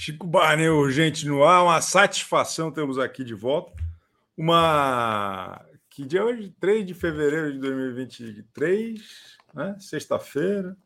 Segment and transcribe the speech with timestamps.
[0.00, 3.74] Chico Barney, urgente no ar, uma satisfação temos aqui de volta.
[4.36, 5.60] Uma.
[5.90, 6.54] Que dia é hoje?
[6.60, 9.76] 3 de fevereiro de 2023, né?
[9.80, 10.76] Sexta-feira.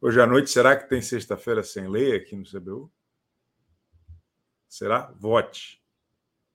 [0.00, 2.90] Hoje à noite, será que tem sexta-feira sem lei aqui no CBU?
[4.66, 5.12] Será?
[5.14, 5.84] Vote.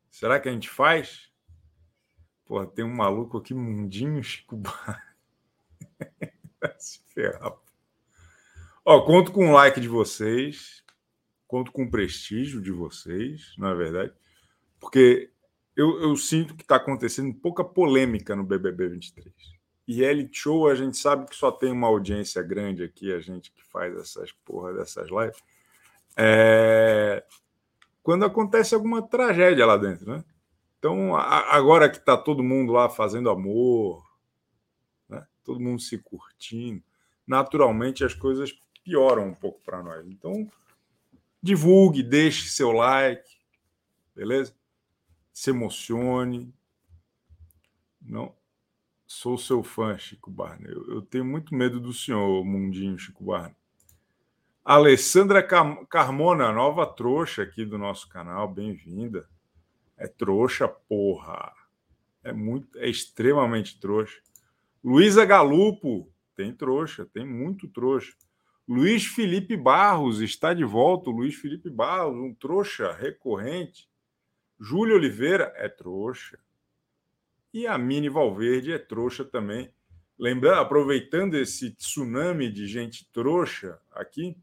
[0.09, 1.29] Será que a gente faz?
[2.43, 4.99] Pô, tem um maluco aqui, mundinho Chico Barney.
[6.79, 7.53] Se ferrar.
[8.83, 10.82] Ó, conto com o like de vocês
[11.53, 14.11] conto com o prestígio de vocês, não é verdade?
[14.79, 15.29] Porque
[15.75, 19.31] eu, eu sinto que está acontecendo pouca polêmica no BBB 23.
[19.87, 23.51] E reality show, a gente sabe que só tem uma audiência grande aqui, a gente
[23.51, 25.43] que faz essas porra dessas lives.
[26.17, 27.23] É...
[28.01, 30.25] Quando acontece alguma tragédia lá dentro, né?
[30.79, 34.03] Então, a, agora que está todo mundo lá fazendo amor,
[35.07, 35.23] né?
[35.43, 36.81] todo mundo se curtindo,
[37.27, 38.51] naturalmente as coisas
[38.83, 40.07] pioram um pouco para nós.
[40.07, 40.49] Então,
[41.43, 43.29] Divulgue, deixe seu like,
[44.15, 44.55] beleza?
[45.33, 46.55] Se emocione.
[48.01, 48.33] Não,
[49.05, 50.71] sou seu fã, Chico Barney.
[50.71, 53.57] Eu, eu tenho muito medo do senhor, mundinho Chico Barney.
[54.63, 55.43] Alessandra
[55.89, 59.27] Carmona, nova trouxa aqui do nosso canal, bem-vinda.
[59.97, 61.51] É trouxa, porra.
[62.23, 64.21] É muito, é extremamente trouxa.
[64.81, 68.13] Luísa Galupo, tem trouxa, tem muito trouxa.
[68.67, 71.09] Luiz Felipe Barros está de volta.
[71.09, 73.89] O Luiz Felipe Barros, um trouxa recorrente.
[74.59, 76.39] Júlio Oliveira é trouxa.
[77.53, 79.71] E a Mini Valverde é trouxa também.
[80.17, 84.37] Lembrando, aproveitando esse tsunami de gente trouxa aqui,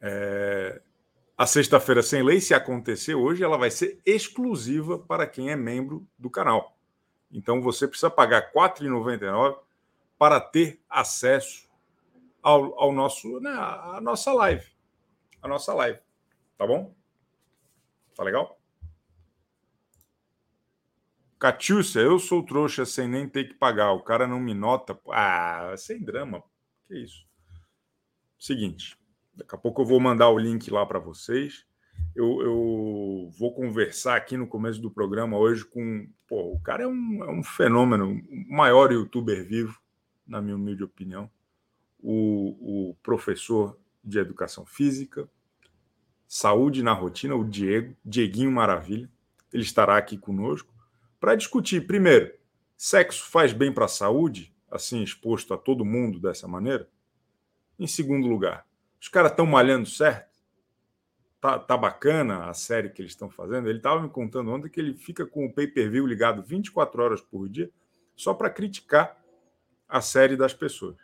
[0.00, 0.82] é,
[1.36, 6.06] a sexta-feira sem lei, se acontecer hoje, ela vai ser exclusiva para quem é membro
[6.18, 6.76] do canal.
[7.32, 9.58] Então você precisa pagar R$ 4,99
[10.18, 11.63] para ter acesso
[12.44, 14.66] ao, ao nosso, né, a nossa live.
[15.40, 15.98] A nossa live.
[16.58, 16.94] Tá bom?
[18.14, 18.60] Tá legal?
[21.38, 23.92] Catiúcia, eu sou trouxa sem nem ter que pagar.
[23.92, 24.98] O cara não me nota.
[25.10, 26.42] Ah, sem drama.
[26.86, 27.26] Que isso?
[28.38, 28.96] Seguinte,
[29.34, 31.66] daqui a pouco eu vou mandar o link lá para vocês.
[32.14, 36.08] Eu, eu, vou conversar aqui no começo do programa hoje com.
[36.28, 39.78] Pô, o cara é um, é um fenômeno, o maior youtuber vivo,
[40.26, 41.30] na minha humilde opinião
[42.06, 45.26] o, o professor de educação física,
[46.28, 49.10] saúde na rotina, o Diego, Dieguinho Maravilha.
[49.50, 50.72] Ele estará aqui conosco
[51.18, 52.34] para discutir, primeiro,
[52.76, 56.86] sexo faz bem para a saúde, assim exposto a todo mundo dessa maneira?
[57.78, 58.66] Em segundo lugar,
[59.00, 60.34] os caras estão malhando certo?
[61.40, 63.68] Tá, tá bacana a série que eles estão fazendo?
[63.68, 67.48] Ele estava me contando ontem que ele fica com o pay-per-view ligado 24 horas por
[67.48, 67.70] dia
[68.14, 69.18] só para criticar
[69.88, 70.96] a série das pessoas.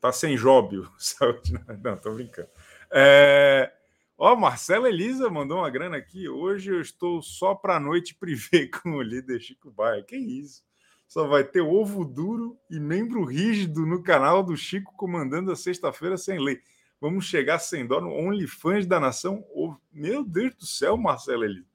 [0.00, 0.90] Tá sem jóbio.
[1.84, 2.48] Não, tô brincando.
[2.90, 3.72] É...
[4.16, 6.28] Ó, Marcela Elisa mandou uma grana aqui.
[6.28, 10.02] Hoje eu estou só para noite privê com o líder Chico Baia.
[10.02, 10.62] Que isso?
[11.06, 16.16] Só vai ter ovo duro e membro rígido no canal do Chico comandando a sexta-feira
[16.16, 16.60] sem lei.
[17.00, 19.44] Vamos chegar sem dó no OnlyFans da Nação.
[19.92, 21.66] Meu Deus do céu, Marcela Elisa.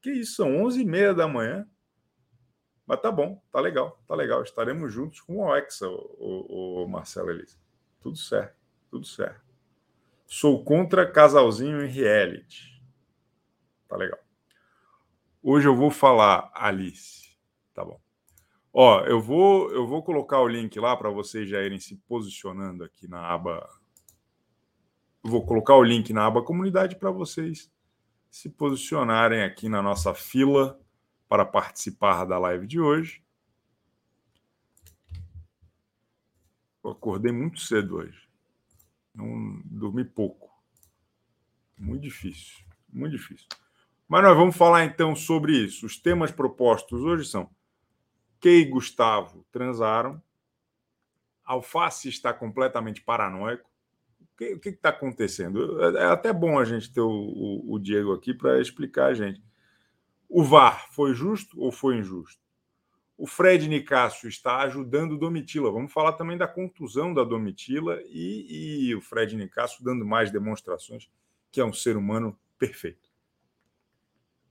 [0.00, 0.36] Que isso?
[0.36, 1.66] São 11h30 da manhã.
[2.86, 4.42] Mas tá bom, tá legal, tá legal.
[4.42, 7.56] Estaremos juntos com o Oxa, o, o, o Marcelo Elisa.
[8.00, 8.56] Tudo certo,
[8.90, 9.48] tudo certo.
[10.26, 12.82] Sou contra casalzinho em reality.
[13.88, 14.18] Tá legal.
[15.42, 17.36] Hoje eu vou falar Alice.
[17.72, 18.00] Tá bom.
[18.72, 22.84] Ó, eu vou eu vou colocar o link lá para vocês já irem se posicionando
[22.84, 23.66] aqui na aba.
[25.22, 27.70] vou colocar o link na aba comunidade para vocês
[28.30, 30.78] se posicionarem aqui na nossa fila
[31.28, 33.22] para participar da live de hoje.
[36.90, 38.28] Acordei muito cedo hoje.
[39.14, 40.48] Não dormi pouco.
[41.78, 43.46] Muito difícil, muito difícil.
[44.08, 45.86] Mas nós vamos falar então sobre isso.
[45.86, 47.50] Os temas propostos hoje são:
[48.40, 50.22] Kei e Gustavo transaram.
[51.44, 53.68] Alface está completamente paranoico.
[54.40, 55.82] O que está acontecendo?
[55.96, 59.42] É até bom a gente ter o, o, o Diego aqui para explicar a gente.
[60.28, 62.40] O VAR foi justo ou foi injusto?
[63.18, 65.72] O Fred Nicásio está ajudando Domitila.
[65.72, 71.10] Vamos falar também da contusão da Domitila e, e o Fred Nicásio dando mais demonstrações
[71.50, 73.08] que é um ser humano perfeito.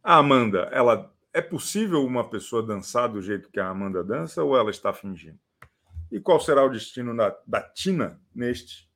[0.04, 4.58] A Amanda, ela é possível uma pessoa dançar do jeito que a Amanda dança ou
[4.58, 5.40] ela está fingindo?
[6.12, 8.90] E qual será o destino da, da Tina neste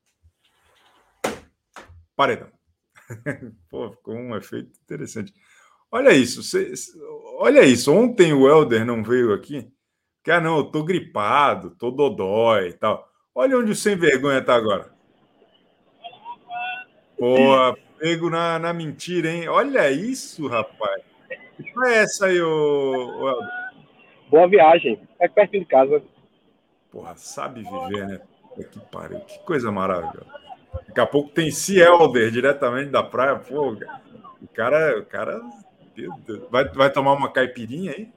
[2.15, 2.51] paredão?
[3.69, 5.33] Pô, ficou um efeito interessante.
[5.91, 6.71] Olha isso, cê,
[7.38, 7.93] olha isso.
[7.93, 9.69] Ontem o Helder não veio aqui.
[10.23, 13.09] Que, ah, não, eu tô gripado, tô dodói e tal.
[13.35, 14.91] Olha onde o sem vergonha tá agora.
[17.19, 19.47] Boa, pego na, na mentira, hein?
[19.49, 21.03] Olha isso, rapaz.
[21.73, 23.61] Qual é essa aí, ô, ô
[24.29, 24.99] Boa viagem.
[25.19, 26.01] É perto de casa.
[26.89, 28.21] Porra, sabe viver, né?
[28.71, 29.19] Que pariu.
[29.21, 30.25] Que coisa maravilhosa.
[30.88, 33.38] Daqui a pouco tem Cielder diretamente da praia.
[33.38, 33.73] Pô,
[34.41, 35.41] o cara, o cara
[36.50, 38.07] vai, vai tomar uma caipirinha aí?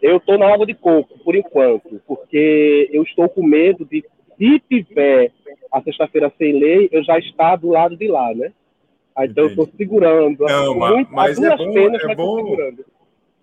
[0.00, 4.04] Eu estou na água de coco, por enquanto, porque eu estou com medo de,
[4.36, 5.30] se tiver
[5.70, 8.52] a sexta-feira sem lei, eu já estar do lado de lá, né?
[9.14, 9.60] Aí, então Entendi.
[9.60, 10.44] eu estou segurando.
[10.44, 12.56] Não, mas, mas é bom, penas, é bom.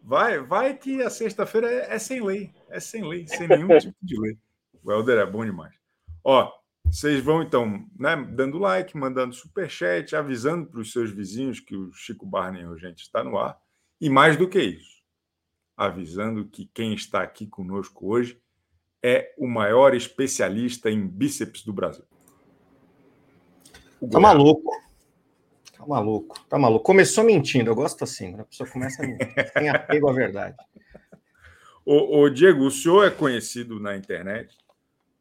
[0.04, 3.96] Vai, vai que a sexta-feira é, é, sem lei, é sem lei, sem nenhum tipo
[4.02, 4.36] de lei.
[4.84, 5.74] O Helder é bom demais.
[6.24, 6.52] Ó,
[6.92, 11.76] vocês vão então, né, dando like, mandando super chat, avisando para os seus vizinhos que
[11.76, 13.58] o Chico Barney urgente está no ar.
[14.02, 15.04] E mais do que isso,
[15.78, 18.42] avisando que quem está aqui conosco hoje
[19.04, 22.06] é o maior especialista em bíceps do Brasil.
[24.12, 24.72] Tá maluco.
[25.78, 26.40] Tá maluco.
[26.50, 26.84] Tá maluco.
[26.84, 27.70] Começou mentindo.
[27.70, 29.54] Eu gosto assim, a pessoa começa a mentir.
[29.54, 30.58] Tem apego à verdade.
[31.86, 34.56] O, o Diego, o senhor é conhecido na internet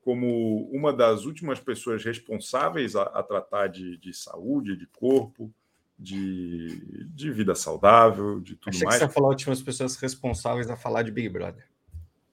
[0.09, 5.53] como uma das últimas pessoas responsáveis a, a tratar de, de, saúde, de corpo,
[5.99, 8.97] de, de vida saudável, de tudo Achei mais.
[8.97, 11.69] Que você ia falar últimas pessoas responsáveis a falar de Big Brother.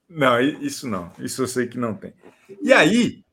[0.08, 1.12] Não, isso não.
[1.20, 2.14] Isso eu sei que não tem.
[2.62, 3.26] E aí,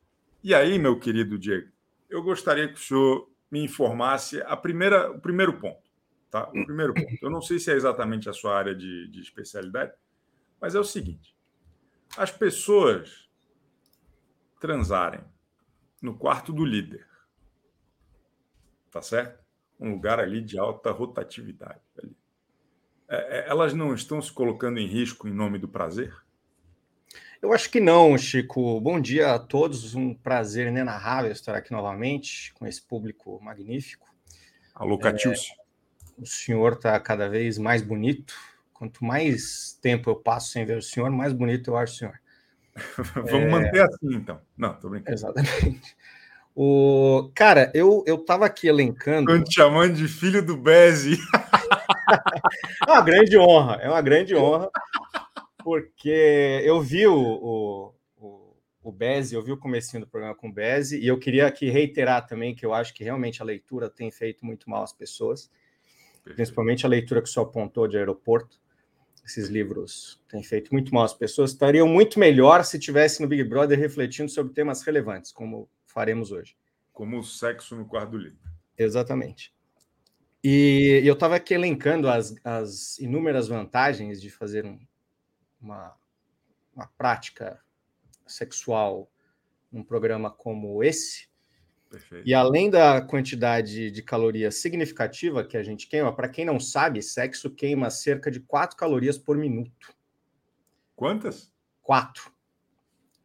[0.43, 1.69] e aí, meu querido Diego,
[2.11, 5.89] eu gostaria que o senhor me informasse a primeira, o primeiro ponto.
[6.33, 6.49] Tá?
[6.49, 7.17] O primeiro ponto.
[7.23, 9.93] Eu não sei se é exatamente a sua área de, de especialidade,
[10.61, 11.33] mas é o seguinte:
[12.17, 13.22] as pessoas
[14.63, 15.21] transarem
[16.01, 17.05] no quarto do líder.
[18.93, 19.43] Tá certo?
[19.79, 21.81] Um lugar ali de alta rotatividade.
[22.01, 22.17] Ali.
[23.09, 26.15] É, é, elas não estão se colocando em risco em nome do prazer?
[27.43, 28.81] Eu acho que não, Chico.
[28.81, 29.97] Bom dia a todos.
[29.97, 34.07] Um prazer inenarrável estar aqui novamente com esse público magnífico.
[34.73, 35.51] Alô, Catius.
[35.51, 38.33] É, o senhor está cada vez mais bonito.
[38.73, 42.22] Quanto mais tempo eu passo sem ver o senhor, mais bonito eu acho o senhor.
[43.15, 43.49] Vamos é...
[43.49, 44.41] manter assim, então.
[44.57, 45.15] Não, tô brincando.
[45.15, 45.97] Exatamente.
[46.55, 47.31] O...
[47.35, 49.31] Cara, eu, eu tava aqui elencando.
[49.31, 51.19] Estou te chamando de filho do Beze.
[52.87, 54.71] é uma grande honra, é uma grande honra,
[55.59, 60.49] porque eu vi o, o, o, o Beze, eu vi o comecinho do programa com
[60.49, 63.89] o Beze, e eu queria aqui reiterar também que eu acho que realmente a leitura
[63.89, 65.51] tem feito muito mal às pessoas,
[66.17, 66.37] Perfeito.
[66.37, 68.62] principalmente a leitura que o senhor apontou de aeroporto
[69.25, 73.45] esses livros têm feito muito mal às pessoas, estariam muito melhor se tivesse no Big
[73.45, 76.57] Brother refletindo sobre temas relevantes, como faremos hoje.
[76.93, 78.39] Como o sexo no quarto do livro.
[78.77, 79.55] Exatamente.
[80.45, 84.79] E eu estava aqui elencando as, as, inúmeras vantagens de fazer um,
[85.61, 85.97] uma,
[86.75, 87.61] uma prática
[88.27, 89.09] sexual
[89.71, 91.29] num programa como esse,
[91.93, 92.27] Perfeito.
[92.27, 97.03] E além da quantidade de calorias significativa que a gente queima, para quem não sabe,
[97.03, 99.95] sexo queima cerca de 4 calorias por minuto.
[100.97, 101.53] Quantas?
[101.83, 102.33] 4.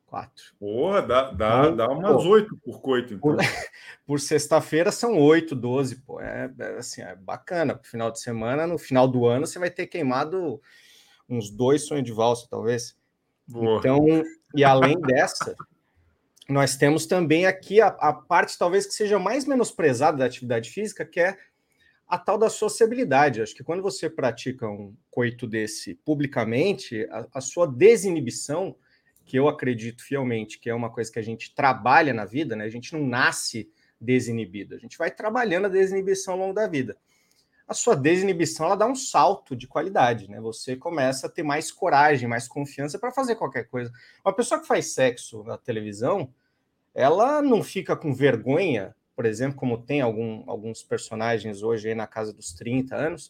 [0.08, 0.56] 4.
[0.60, 3.22] Porra, dá, dá, então, dá umas pô, 8 por coito, então.
[3.22, 3.38] Por,
[4.06, 6.20] por sexta-feira são 8, 12, pô.
[6.20, 7.74] É, é, assim, é bacana.
[7.74, 10.62] Pro final de semana, no final do ano, você vai ter queimado
[11.30, 12.98] uns dois sonhos de valsa, talvez.
[13.48, 13.80] Boa.
[13.80, 14.06] Então,
[14.54, 15.56] e além dessa,
[16.50, 21.06] nós temos também aqui a, a, parte talvez que seja mais menosprezada da atividade física,
[21.06, 21.38] que é
[22.08, 23.42] a tal da sociabilidade.
[23.42, 28.76] Acho que quando você pratica um coito desse publicamente, a, a sua desinibição,
[29.26, 32.64] que eu acredito fielmente que é uma coisa que a gente trabalha na vida, né?
[32.64, 36.96] A gente não nasce desinibido, a gente vai trabalhando a desinibição ao longo da vida.
[37.68, 40.40] A sua desinibição ela dá um salto de qualidade, né?
[40.40, 43.92] Você começa a ter mais coragem, mais confiança para fazer qualquer coisa.
[44.24, 46.34] Uma pessoa que faz sexo na televisão,
[46.96, 52.08] ela não fica com vergonha, por exemplo, como tem algum, alguns personagens hoje aí na
[52.08, 53.30] casa dos 30 anos,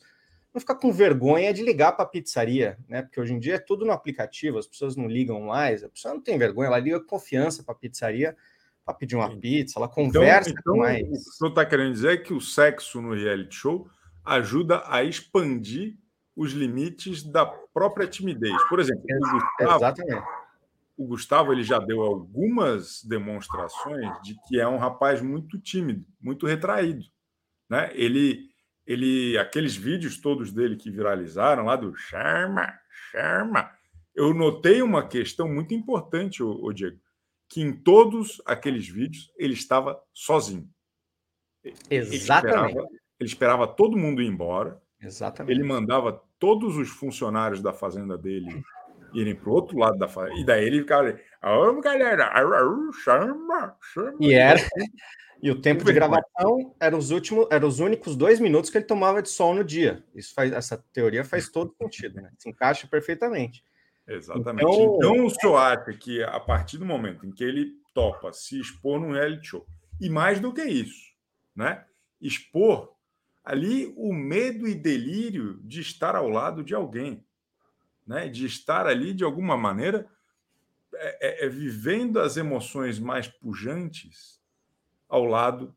[0.53, 3.01] não fica com vergonha de ligar para a pizzaria, né?
[3.01, 6.13] Porque hoje em dia é tudo no aplicativo, as pessoas não ligam mais, a pessoa
[6.13, 8.35] não tem vergonha, ela liga com confiança para a pizzaria
[8.85, 11.03] para pedir uma pizza, ela então, conversa então, então, mais.
[11.03, 13.89] O que senhor está querendo dizer é que o sexo no reality show
[14.35, 15.97] ajuda a expandir
[16.35, 18.55] os limites da própria timidez.
[18.69, 20.37] Por exemplo, o Gustavo, Exatamente
[20.97, 26.47] o Gustavo ele já deu algumas demonstrações de que é um rapaz muito tímido, muito
[26.47, 27.05] retraído,
[27.69, 27.91] né?
[27.93, 28.49] Ele
[28.85, 32.73] ele aqueles vídeos todos dele que viralizaram lá do charma,
[33.11, 33.69] charma.
[34.15, 36.97] Eu notei uma questão muito importante, o, o Diego,
[37.49, 40.67] que em todos aqueles vídeos ele estava sozinho.
[41.63, 41.93] Exatamente.
[41.93, 42.87] Ele esperava,
[43.19, 44.81] ele esperava todo mundo ir embora.
[45.01, 45.57] Exatamente.
[45.57, 48.63] Ele mandava todos os funcionários da fazenda dele
[49.13, 50.39] irem para o outro lado da fazenda.
[50.39, 52.31] E daí ele ficava ali, galera,
[53.03, 54.17] chama, chama.
[54.19, 54.59] E era,
[55.41, 58.85] E o tempo de gravação era os últimos, eram os únicos dois minutos que ele
[58.85, 60.03] tomava de sol no dia.
[60.15, 62.31] Isso faz, essa teoria faz todo sentido, né?
[62.37, 63.63] Se encaixa perfeitamente.
[64.07, 64.63] Exatamente.
[64.63, 68.59] Então, então o senhor acha que a partir do momento em que ele topa se
[68.59, 69.65] expor num reality show,
[69.99, 71.13] e mais do que isso,
[71.55, 71.83] né?
[72.19, 72.95] Expor
[73.47, 77.25] ali o medo e delírio de estar ao lado de alguém,
[78.05, 78.27] né?
[78.27, 80.05] De estar ali de alguma maneira
[80.93, 84.41] é, é, é vivendo as emoções mais pujantes
[85.07, 85.73] ao lado,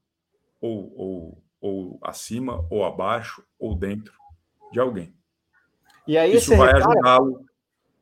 [0.60, 4.14] ou, ou, ou acima, ou abaixo, ou dentro
[4.72, 5.14] de alguém.
[6.08, 7.46] E aí isso vai ajudá-lo.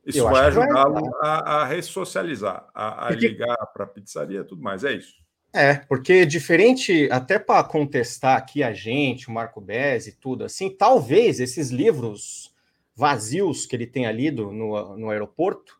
[0.03, 3.27] Isso vai ajudá-lo a, a, ressocializar, a, a porque...
[3.27, 4.83] ligar para a pizzaria tudo mais.
[4.83, 5.13] É isso.
[5.51, 10.69] É, porque diferente, até para contestar aqui a gente, o Marco Bez e tudo assim,
[10.69, 12.53] talvez esses livros
[12.95, 15.79] vazios que ele tenha lido no, no aeroporto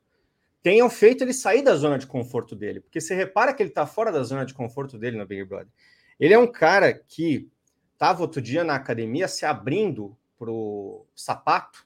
[0.64, 2.80] tenham feito ele sair da zona de conforto dele.
[2.80, 5.72] Porque você repara que ele está fora da zona de conforto dele no Big Brother.
[6.20, 7.50] Ele é um cara que
[7.94, 11.86] estava outro dia na academia se abrindo para o sapato,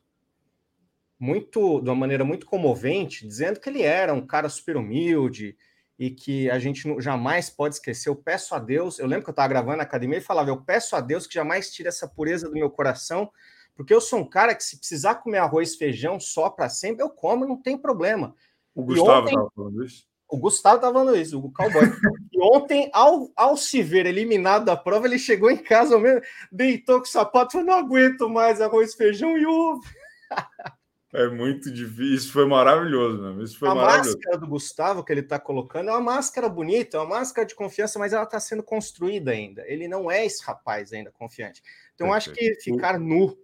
[1.20, 5.56] muito, de uma maneira muito comovente, dizendo que ele era um cara super humilde
[5.98, 8.10] e que a gente jamais pode esquecer.
[8.10, 10.62] Eu peço a Deus, eu lembro que eu estava gravando na academia e falava: Eu
[10.62, 13.32] peço a Deus que jamais tire essa pureza do meu coração,
[13.76, 17.04] porque eu sou um cara que, se precisar comer arroz e feijão só para sempre,
[17.04, 18.36] eu como, não tem problema.
[18.76, 20.08] O Gustavo estava falando isso?
[20.28, 21.84] O Gustavo estava falando isso, o cowboy.
[22.32, 26.22] e ontem, ao, ao se ver eliminado da prova, ele chegou em casa mesmo,
[26.52, 29.82] deitou com o sapato falou: não aguento mais arroz, feijão e ovo.
[31.14, 33.44] É muito difícil, isso foi maravilhoso mesmo.
[33.44, 34.18] Isso foi a maravilhoso.
[34.18, 37.54] máscara do Gustavo que ele está colocando é uma máscara bonita, é uma máscara de
[37.54, 39.64] confiança, mas ela está sendo construída ainda.
[39.68, 41.62] Ele não é esse rapaz ainda confiante.
[41.94, 43.38] Então, acho que ficar nu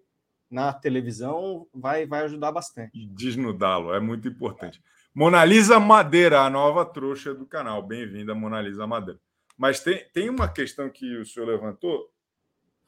[0.49, 2.91] na televisão vai, vai ajudar bastante.
[3.11, 4.81] Desnudá-lo é muito importante.
[5.13, 7.83] Monalisa Madeira, a nova trouxa do canal.
[7.83, 9.19] Bem-vinda, Monalisa Madeira.
[9.55, 12.11] Mas tem, tem uma questão que o senhor levantou,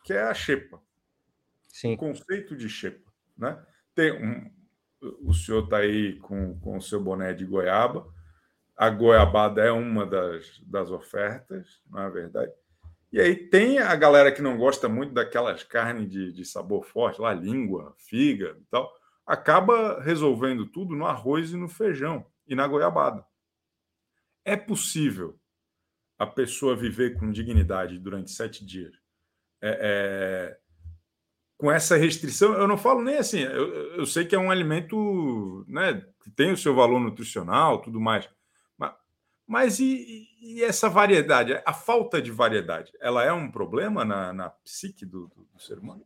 [0.03, 0.81] que é a xepa.
[1.67, 1.93] Sim.
[1.93, 3.11] O conceito de xepa.
[3.37, 3.63] Né?
[3.93, 4.49] Tem um,
[5.21, 8.07] o senhor está aí com, com o seu boné de goiaba.
[8.77, 12.51] A goiabada é uma das, das ofertas, não é verdade?
[13.11, 17.21] E aí tem a galera que não gosta muito daquelas carnes de, de sabor forte,
[17.21, 18.91] lá, língua, fígado e tal
[19.25, 23.25] acaba resolvendo tudo no arroz e no feijão e na goiabada.
[24.43, 25.39] É possível
[26.19, 28.93] a pessoa viver com dignidade durante sete dias.
[29.61, 30.59] É, é,
[31.61, 35.63] com essa restrição, eu não falo nem assim, eu, eu sei que é um alimento
[35.67, 38.27] né, que tem o seu valor nutricional, tudo mais.
[38.75, 38.93] Mas,
[39.45, 41.61] mas e, e, essa variedade?
[41.63, 45.77] A falta de variedade, ela é um problema na, na psique do, do, do ser
[45.77, 46.03] humano?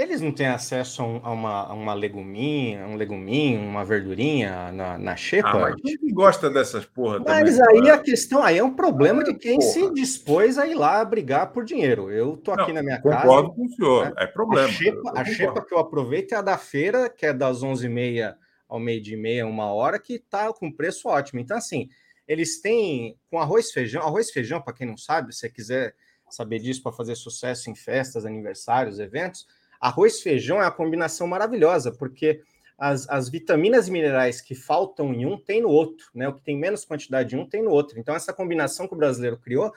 [0.00, 5.16] Eles não têm acesso a, uma, a uma leguminha, um leguminho, uma verdurinha na, na
[5.16, 5.50] xepa?
[5.50, 7.94] Ah, mas quem gosta dessas porra Mas também, aí cara.
[7.94, 9.70] a questão aí é um problema de quem porra.
[9.70, 12.10] se dispôs a ir lá brigar por dinheiro.
[12.10, 13.28] Eu tô aqui não, na minha concordo casa.
[13.28, 14.12] Concordo com o senhor, né?
[14.16, 14.68] é problema.
[14.68, 18.34] A xepa, a xepa, que eu aproveito é a da feira, que é das 11h30
[18.68, 21.40] ao meio-dia e meia, uma hora, que tá com preço ótimo.
[21.40, 21.88] Então, assim,
[22.26, 24.02] eles têm com arroz e feijão.
[24.02, 25.94] Arroz e feijão, para quem não sabe, se você quiser
[26.30, 29.46] saber disso para fazer sucesso em festas, aniversários, eventos
[29.80, 32.42] Arroz e feijão é uma combinação maravilhosa, porque
[32.76, 36.28] as, as vitaminas e minerais que faltam em um tem no outro, né?
[36.28, 37.98] O que tem menos quantidade em um tem no outro.
[37.98, 39.72] Então, essa combinação que o brasileiro criou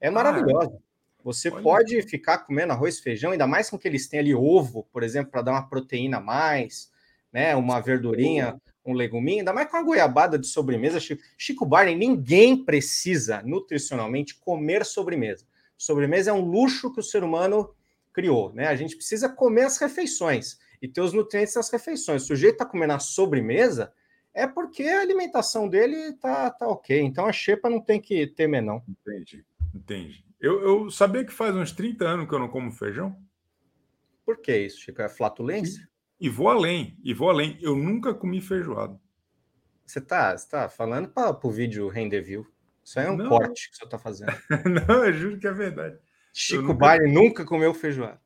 [0.00, 0.78] é ah, maravilhosa.
[1.24, 1.62] Você Olha.
[1.62, 5.30] pode ficar comendo arroz feijão, ainda mais com que eles têm ali ovo, por exemplo,
[5.30, 6.90] para dar uma proteína a mais,
[7.32, 7.54] né?
[7.56, 11.00] Uma verdurinha, um leguminho, ainda mais com a goiabada de sobremesa.
[11.00, 15.46] Chico, Chico Barney, ninguém precisa nutricionalmente comer sobremesa.
[15.78, 17.70] Sobremesa é um luxo que o ser humano
[18.12, 18.68] criou, né?
[18.68, 22.22] A gente precisa comer as refeições e ter os nutrientes das refeições.
[22.22, 23.92] O sujeito está comendo a sobremesa,
[24.34, 27.00] é porque a alimentação dele tá, tá ok.
[27.00, 28.82] Então a xepa não tem que temer, não.
[28.88, 30.24] Entendi, entendi.
[30.40, 33.16] Eu, eu sabia que faz uns 30 anos que eu não como feijão.
[34.24, 35.00] Por que isso, Chico?
[35.00, 35.88] É flatulência?
[36.18, 37.58] E, e vou além, e vou além.
[37.60, 39.00] Eu nunca comi feijoada.
[39.86, 42.46] Você tá, você tá falando para o vídeo render view.
[42.84, 43.28] Isso aí é um não.
[43.28, 44.32] corte que você está fazendo.
[44.88, 45.98] não, eu juro que é verdade.
[46.32, 46.96] Chico nunca...
[46.98, 48.20] Nunca comeu feijoada.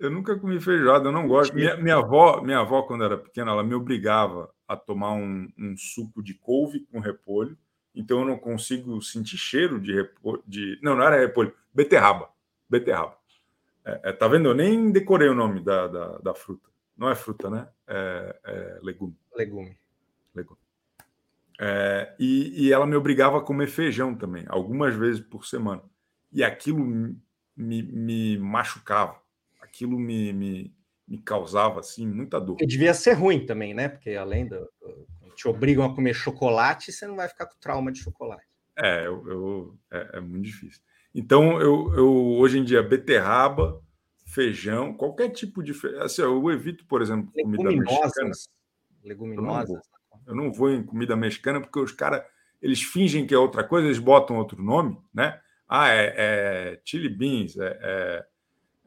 [0.00, 1.54] Eu nunca comi feijoada, eu não gosto.
[1.54, 5.76] Minha, minha, avó, minha avó, quando era pequena, ela me obrigava a tomar um, um
[5.76, 7.56] suco de couve com repolho.
[7.94, 10.42] Então eu não consigo sentir cheiro de repolho.
[10.46, 10.78] De...
[10.82, 12.30] Não, não era repolho, beterraba.
[12.66, 13.14] Beterraba.
[13.84, 14.48] É, é, tá vendo?
[14.48, 16.70] Eu nem decorei o nome da, da, da fruta.
[16.96, 17.68] Não é fruta, né?
[17.86, 19.14] É, é legume.
[19.36, 19.76] Legume.
[20.34, 20.58] Legume.
[21.60, 25.82] É, e, e ela me obrigava a comer feijão também, algumas vezes por semana.
[26.32, 27.14] E aquilo
[27.56, 29.20] me, me machucava.
[29.60, 30.74] Aquilo me, me,
[31.06, 32.56] me, causava assim muita dor.
[32.60, 33.88] E devia ser ruim também, né?
[33.88, 34.68] Porque além do.
[35.34, 38.46] te obrigam a comer chocolate, você não vai ficar com trauma de chocolate.
[38.76, 40.80] É, eu, eu é, é, muito difícil.
[41.14, 43.82] Então, eu, eu hoje em dia, beterraba,
[44.24, 45.72] feijão, qualquer tipo de.
[45.98, 48.30] Assim, eu evito, por exemplo, comida mexicana.
[49.04, 49.82] Leguminosas.
[50.26, 52.22] Eu não, vou, em comida mexicana porque os caras
[52.60, 55.40] eles fingem que é outra coisa, eles botam outro nome, né?
[55.72, 58.26] Ah, é, é chili beans, é, é,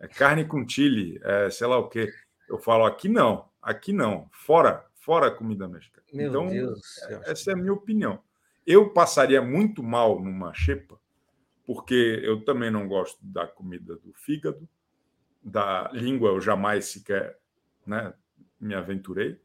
[0.02, 2.14] é, carne com chili, é sei lá o quê.
[2.50, 6.06] Eu falo aqui não, aqui não, fora, fora a comida mexicana.
[6.12, 8.22] Meu então, Deus essa é a minha opinião.
[8.68, 11.00] Eu passaria muito mal numa xepa,
[11.66, 14.68] porque eu também não gosto da comida do fígado,
[15.42, 17.40] da língua eu jamais sequer
[17.88, 18.14] né,
[18.60, 19.40] me aventurei.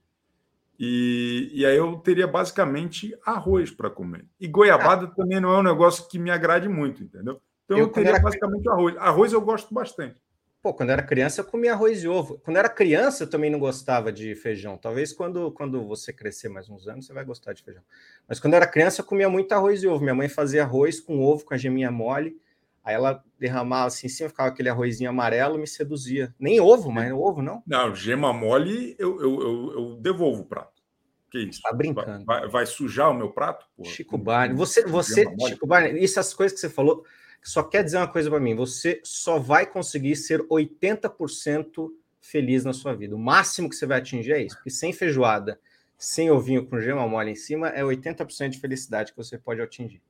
[0.79, 4.25] E, e aí eu teria basicamente arroz para comer.
[4.39, 5.15] E goiabada ah.
[5.15, 7.41] também não é um negócio que me agrade muito, entendeu?
[7.65, 8.21] Então eu, eu teria era...
[8.21, 8.97] basicamente arroz.
[8.97, 10.23] Arroz eu gosto bastante.
[10.63, 12.39] Pô, quando era criança eu comia arroz e ovo.
[12.45, 14.77] Quando era criança eu também não gostava de feijão.
[14.77, 17.83] Talvez quando, quando você crescer mais uns anos você vai gostar de feijão.
[18.29, 20.03] Mas quando era criança eu comia muito arroz e ovo.
[20.03, 22.41] Minha mãe fazia arroz com ovo, com a geminha mole.
[22.89, 26.35] Aí ela derramava assim em cima, ficava aquele arrozinho amarelo, me seduzia.
[26.41, 27.63] Nem ovo, mas ovo não.
[27.67, 30.83] Não, gema mole eu, eu, eu, eu devolvo o prato.
[31.31, 31.61] Que isso?
[31.61, 32.25] Tá brincando.
[32.25, 33.67] Vai, vai, vai sujar o meu prato?
[33.77, 33.91] Porra.
[33.91, 34.57] Chico Barney.
[34.57, 37.05] Você, você Chico Barney, essas coisas que você falou,
[37.43, 38.55] só quer dizer uma coisa para mim.
[38.55, 41.91] Você só vai conseguir ser 80%
[42.23, 43.15] feliz na sua vida.
[43.15, 44.57] O máximo que você vai atingir é isso.
[44.57, 45.61] Porque sem feijoada,
[45.99, 50.01] sem ovinho com gema mole em cima, é 80% de felicidade que você pode atingir.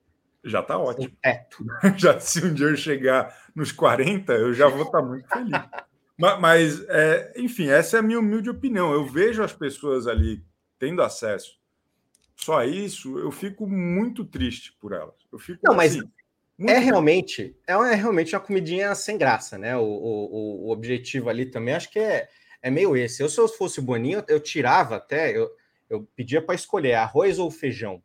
[0.48, 1.14] Já está ótimo.
[1.24, 1.46] É
[1.96, 5.52] já se um dia eu chegar nos 40, eu já vou estar tá muito feliz.
[6.18, 8.92] mas, mas é, enfim, essa é a minha humilde opinião.
[8.92, 10.44] Eu vejo as pessoas ali
[10.78, 11.58] tendo acesso
[12.38, 15.14] só a isso, eu fico muito triste por elas.
[15.30, 16.00] Eu fico Não, assim,
[16.56, 19.76] mas é realmente é, é realmente uma comidinha sem graça, né?
[19.76, 22.28] O, o, o objetivo ali também acho que é,
[22.62, 23.22] é meio esse.
[23.22, 25.50] Eu, se eu fosse Boninho, eu tirava até, eu,
[25.90, 28.02] eu pedia para escolher arroz ou feijão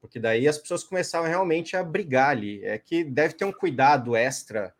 [0.00, 2.64] porque daí as pessoas começavam realmente a brigar ali.
[2.64, 4.74] É que deve ter um cuidado extra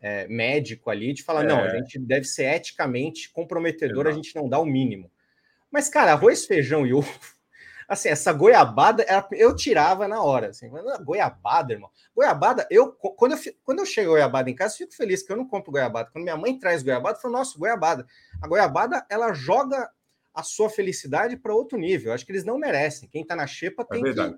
[0.00, 1.46] é, médico ali de falar, é.
[1.46, 4.08] não, a gente deve ser eticamente comprometedor, Exato.
[4.08, 5.10] a gente não dá o mínimo.
[5.70, 7.08] Mas, cara, arroz, feijão e ovo,
[7.88, 10.68] assim, essa goiabada, eu tirava na hora, assim,
[11.04, 11.90] goiabada, irmão.
[12.14, 15.46] Goiabada, eu quando, eu quando eu chego goiabada em casa, fico feliz que eu não
[15.46, 16.10] compro goiabada.
[16.10, 18.06] Quando minha mãe traz goiabada, eu falo, nossa, goiabada.
[18.42, 19.88] A goiabada, ela joga
[20.34, 22.08] a sua felicidade para outro nível.
[22.08, 23.08] Eu acho que eles não merecem.
[23.08, 24.36] Quem tá na xepa é tem é que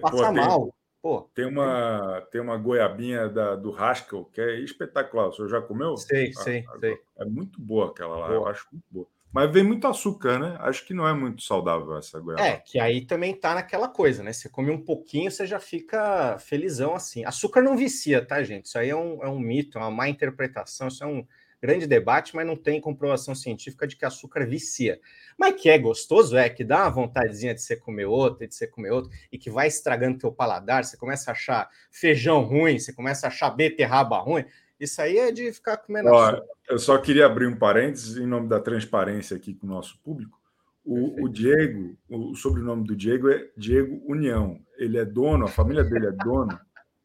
[0.00, 0.62] Passa Pô, mal.
[0.64, 1.20] Tem, Pô.
[1.34, 5.28] Tem uma, tem uma goiabinha da, do Haskell que é espetacular.
[5.28, 5.96] O senhor já comeu?
[5.96, 6.98] Sei, ah, sei, sei.
[7.18, 8.38] É muito boa aquela lá, boa.
[8.38, 9.06] eu acho muito boa.
[9.34, 10.56] Mas vem muito açúcar, né?
[10.60, 12.46] Acho que não é muito saudável essa goiaba.
[12.46, 14.32] É, que aí também tá naquela coisa, né?
[14.32, 17.24] Você come um pouquinho, você já fica felizão assim.
[17.24, 18.66] Açúcar não vicia, tá, gente?
[18.66, 21.26] Isso aí é um, é um mito, é uma má interpretação, isso é um
[21.64, 25.00] grande debate, mas não tem comprovação científica de que açúcar vicia.
[25.38, 28.66] Mas que é gostoso, é, que dá uma vontadezinha de você comer outro, de você
[28.66, 32.92] comer outro, e que vai estragando teu paladar, você começa a achar feijão ruim, você
[32.92, 34.44] começa a achar beterraba ruim,
[34.78, 38.46] isso aí é de ficar comendo Ó, Eu só queria abrir um parênteses em nome
[38.46, 40.38] da transparência aqui com o nosso público.
[40.84, 44.60] O, o, Diego, o sobrenome do Diego é Diego União.
[44.76, 46.60] Ele é dono, a família dele é dono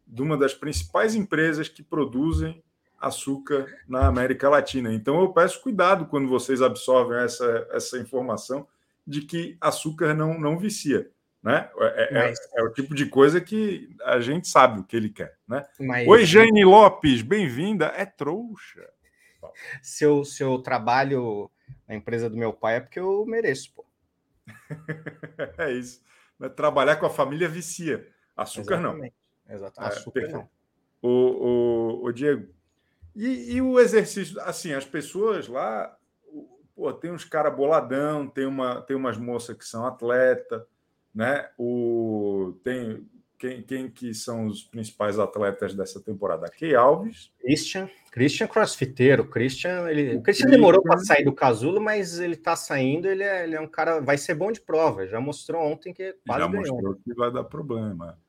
[0.06, 2.62] de uma das principais empresas que produzem
[3.00, 4.94] açúcar na América Latina.
[4.94, 8.68] Então eu peço cuidado quando vocês absorvem essa, essa informação
[9.06, 11.10] de que açúcar não, não vicia.
[11.42, 11.70] Né?
[11.78, 12.40] É, é, Mas...
[12.54, 15.38] é, o tipo de coisa que a gente sabe o que ele quer.
[15.48, 15.66] Né?
[15.80, 16.08] Mas...
[16.08, 17.94] Oi, Jane Lopes, bem-vinda.
[17.96, 18.88] É trouxa.
[19.82, 21.50] Seu, seu trabalho
[21.88, 23.86] na empresa do meu pai é porque eu mereço, pô.
[25.58, 26.02] é isso.
[26.56, 28.08] Trabalhar com a família vicia.
[28.36, 29.16] Açúcar Exatamente.
[29.48, 29.56] não.
[29.56, 29.94] Exatamente.
[29.94, 30.50] É, Açúcar não.
[31.02, 32.48] O, o, o Diego,
[33.16, 35.96] e, e, o exercício, assim, as pessoas lá,
[36.76, 40.66] pô, tem uns caras boladão, tem, uma, tem umas moças que são atleta,
[41.14, 41.50] né?
[41.58, 43.08] O, tem
[43.40, 46.50] quem, quem que são os principais atletas dessa temporada?
[46.50, 47.32] Key Alves.
[47.40, 49.26] Christian, Christian crossfiteiro.
[49.26, 53.46] Christian, ele, o Christian demorou para sair do casulo, mas ele está saindo, ele é,
[53.46, 55.08] ele é um cara, vai ser bom de prova.
[55.08, 56.74] Já mostrou ontem que quase Já ganhou.
[56.74, 58.20] mostrou que vai dar problema.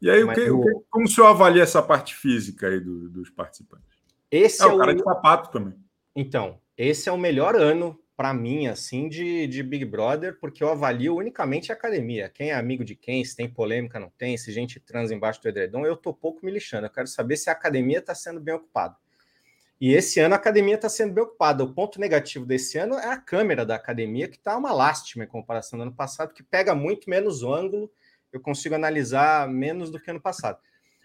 [0.00, 0.84] E aí, o que, o...
[0.88, 3.99] como o senhor avalia essa parte física aí do, dos participantes?
[4.30, 5.74] Esse é, é o cara de sapato também.
[6.14, 10.70] Então, esse é o melhor ano para mim, assim, de, de Big Brother, porque eu
[10.70, 12.28] avalio unicamente a academia.
[12.28, 15.48] Quem é amigo de quem, se tem polêmica, não tem, se gente transa embaixo do
[15.48, 16.86] edredom, eu tô pouco me lixando.
[16.86, 18.94] Eu quero saber se a academia está sendo bem ocupada.
[19.80, 21.64] E esse ano a academia está sendo bem ocupada.
[21.64, 25.26] O ponto negativo desse ano é a câmera da academia, que está uma lástima em
[25.26, 27.90] comparação do ano passado, que pega muito menos o ângulo,
[28.30, 30.58] eu consigo analisar menos do que ano passado.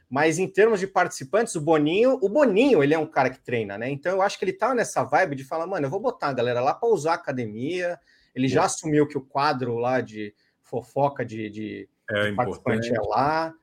[0.10, 3.78] Mas em termos de participantes, o Boninho, o Boninho, ele é um cara que treina,
[3.78, 3.90] né?
[3.90, 6.34] Então eu acho que ele tá nessa vibe de falar, mano, eu vou botar a
[6.34, 8.00] galera lá para usar a academia.
[8.34, 13.00] Ele já assumiu que o quadro lá de fofoca de, de, é, de participante é
[13.02, 13.54] lá.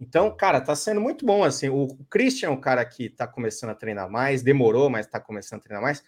[0.00, 1.44] Então, cara, tá sendo muito bom.
[1.44, 5.18] Assim, o Christian é um cara que tá começando a treinar mais, demorou, mas tá
[5.18, 6.02] começando a treinar mais.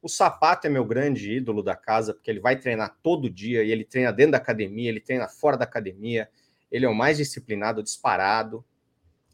[0.00, 3.70] O Sapato é meu grande ídolo da casa, porque ele vai treinar todo dia e
[3.70, 6.28] ele treina dentro da academia, ele treina fora da academia.
[6.70, 8.64] Ele é o mais disciplinado, disparado.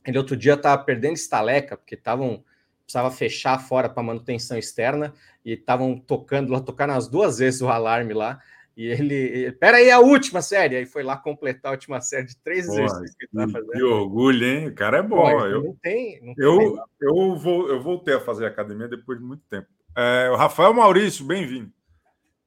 [0.09, 2.43] Ele outro dia tava perdendo estaleca, porque estavam
[2.83, 5.13] precisava fechar fora para manutenção externa
[5.45, 8.41] e estavam tocando lá, tocar nas duas vezes o alarme lá.
[8.75, 10.77] E ele, pera aí, a última série.
[10.77, 13.71] Aí foi lá completar a última série de três Pô, exercícios que, fazendo.
[13.73, 14.69] Que orgulho, hein?
[14.69, 15.31] O cara é bom.
[15.31, 19.19] Pô, eu, não tem, não eu, tem eu, vou, eu voltei a fazer academia depois
[19.19, 19.69] de muito tempo.
[19.95, 21.71] É, o Rafael Maurício, bem-vindo.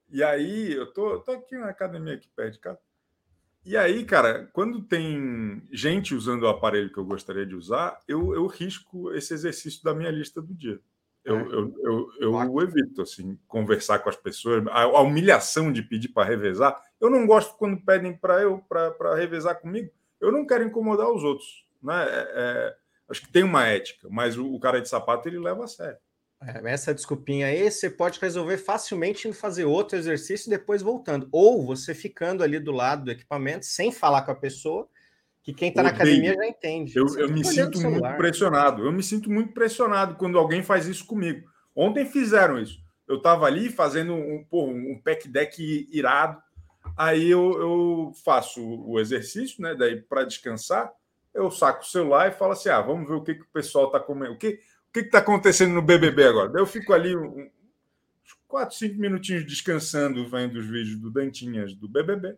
[0.09, 2.79] E aí, eu tô, tô aqui na academia aqui perto de casa.
[3.63, 8.33] E aí, cara, quando tem gente usando o aparelho que eu gostaria de usar, eu,
[8.33, 10.79] eu risco esse exercício da minha lista do dia.
[11.23, 11.41] Eu, é.
[11.43, 14.65] eu, eu, eu evito, assim, conversar com as pessoas.
[14.67, 16.81] A, a humilhação de pedir para revezar.
[16.99, 19.91] Eu não gosto quando pedem para eu para revezar comigo.
[20.19, 21.65] Eu não quero incomodar os outros.
[21.81, 22.03] Né?
[22.03, 22.75] É, é,
[23.09, 25.97] acho que tem uma ética, mas o, o, cara de sapato ele leva a sério.
[26.41, 31.29] É, essa desculpinha aí você pode resolver facilmente indo fazer outro exercício e depois voltando.
[31.31, 34.87] Ou você ficando ali do lado do equipamento sem falar com a pessoa
[35.43, 36.95] que quem está na academia já entende.
[36.95, 38.85] Eu, eu me sinto muito pressionado.
[38.85, 41.47] Eu me sinto muito pressionado quando alguém faz isso comigo.
[41.75, 42.79] Ontem fizeram isso.
[43.07, 46.41] Eu estava ali fazendo um, porra, um pack deck irado.
[46.97, 49.75] Aí eu, eu faço o exercício, né?
[49.75, 50.91] Daí para descansar,
[51.33, 53.87] eu saco o celular e falo assim: ah, vamos ver o que, que o pessoal
[53.87, 54.33] está comendo.
[54.33, 54.59] O que
[54.91, 56.59] que está acontecendo no BBB agora?
[56.59, 57.49] Eu fico ali uns
[58.47, 62.37] 4, 5 minutinhos descansando, vendo os vídeos do Dantinhas do BBB.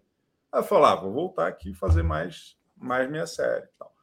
[0.52, 3.66] Aí eu falo: ah, vou voltar aqui e fazer mais mais minha série.
[3.80, 3.94] Tal.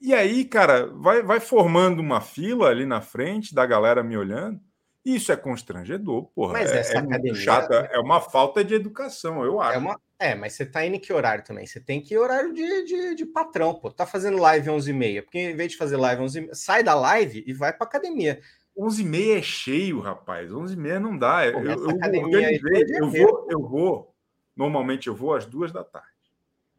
[0.00, 4.60] E aí, cara, vai, vai formando uma fila ali na frente da galera me olhando.
[5.04, 6.52] E isso é constrangedor, porra.
[6.52, 7.34] Mas é, essa é academia.
[7.34, 9.76] Chato, é uma falta de educação, eu acho.
[9.76, 10.00] É, uma...
[10.18, 11.64] é, mas você tá indo em que horário também?
[11.64, 13.90] Você tem que ir horário de, de, de patrão, pô.
[13.90, 15.22] Tá fazendo live 11h30.
[15.22, 18.40] Porque em vez de fazer live 11h30, sai da live e vai pra academia.
[18.76, 20.50] 11h30 é cheio, rapaz.
[20.50, 21.52] 11h30 não dá.
[21.52, 22.60] Pô, eu, eu, organizei,
[23.00, 24.14] eu, vou, eu vou.
[24.56, 26.08] Normalmente eu vou às duas da tarde.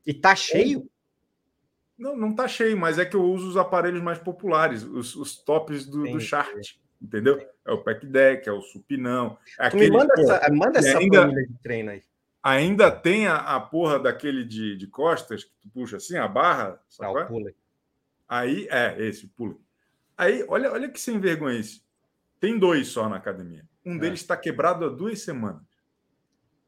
[0.05, 0.89] E tá cheio?
[1.97, 5.37] Não, não tá cheio, mas é que eu uso os aparelhos mais populares, os, os
[5.37, 7.45] tops do, do chart, entendeu?
[7.65, 9.37] É o pack deck, é o supinão.
[9.59, 12.01] É aquele, me manda pô, essa, manda essa ainda, de treino aí.
[12.41, 16.79] Ainda tem a, a porra daquele de, de costas, que tu puxa assim, a barra.
[16.87, 17.51] Sabe ah, o pula.
[18.27, 19.55] Aí, é, esse, pula.
[20.17, 21.81] Aí, olha, olha que sem vergonha esse.
[22.39, 23.67] Tem dois só na academia.
[23.85, 23.99] Um é.
[23.99, 25.63] deles está quebrado há duas semanas.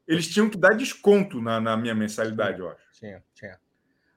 [0.06, 2.82] Eles tinham que dar desconto na, na minha mensalidade, eu acho.
[2.92, 3.58] Tinha, tinha.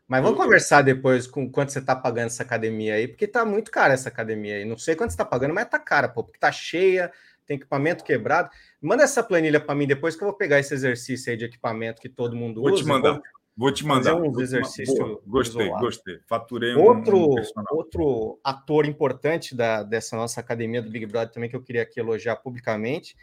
[0.07, 3.71] Mas vamos conversar depois com quanto você está pagando essa academia aí, porque está muito
[3.71, 4.65] cara essa academia aí.
[4.65, 7.11] Não sei quanto você está pagando, mas está cara, pô, porque está cheia,
[7.45, 8.49] tem equipamento quebrado.
[8.81, 12.01] Manda essa planilha para mim depois que eu vou pegar esse exercício aí de equipamento
[12.01, 12.83] que todo mundo vou usa.
[12.83, 13.13] Te mandar.
[13.13, 13.21] Vou,
[13.57, 14.13] vou te mandar.
[14.13, 15.17] Fazer uns exercícios.
[15.25, 15.85] Gostei, isolado.
[15.85, 16.19] gostei.
[16.27, 21.49] Faturei outro, um, um outro ator importante da, dessa nossa academia do Big Brother também
[21.49, 23.15] que eu queria aqui elogiar publicamente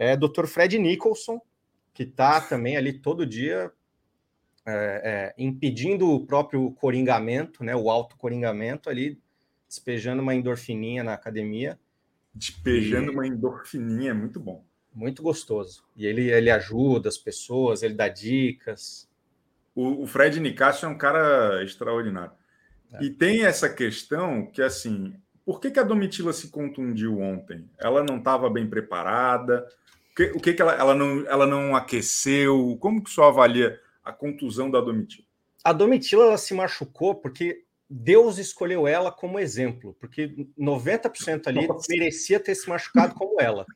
[0.00, 0.46] é o Dr.
[0.46, 1.38] Fred Nicholson,
[1.92, 3.70] que está também ali todo dia
[4.66, 9.20] é, é, impedindo o próprio coringamento, né, o autocoringamento ali,
[9.68, 11.78] despejando uma endorfininha na academia.
[12.34, 13.14] Despejando e...
[13.14, 14.64] uma endorfininha, é muito bom.
[14.94, 15.84] Muito gostoso.
[15.96, 19.08] E ele, ele ajuda as pessoas, ele dá dicas.
[19.74, 22.32] O, o Fred Nicásio é um cara extraordinário.
[22.92, 23.04] É.
[23.04, 25.14] E tem essa questão que, assim,
[25.44, 27.68] por que, que a Domitila se contundiu ontem?
[27.78, 29.66] Ela não estava bem preparada?
[30.10, 32.76] O que, o que, que ela, ela, não, ela não aqueceu?
[32.80, 35.24] Como que só avalia a contusão da Domitila?
[35.62, 41.86] A Domitila ela se machucou porque Deus escolheu ela como exemplo, porque 90% ali Nossa.
[41.88, 43.66] merecia ter se machucado como ela.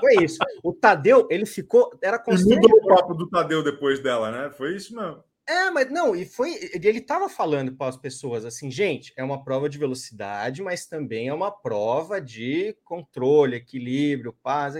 [0.00, 0.38] Foi isso.
[0.62, 1.90] O Tadeu, ele ficou.
[2.02, 4.50] Era mudou o papo do Tadeu depois dela, né?
[4.50, 5.22] Foi isso mesmo.
[5.46, 6.54] É, mas não, e foi.
[6.72, 11.28] Ele estava falando para as pessoas assim, gente, é uma prova de velocidade, mas também
[11.28, 14.74] é uma prova de controle, equilíbrio, paz.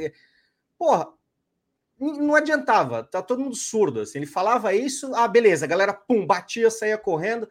[0.79, 1.07] Porra,
[1.99, 4.01] não adiantava, tá todo mundo surdo.
[4.01, 4.19] Assim.
[4.19, 7.47] Ele falava isso, ah, beleza, a galera pum, batia, saía correndo.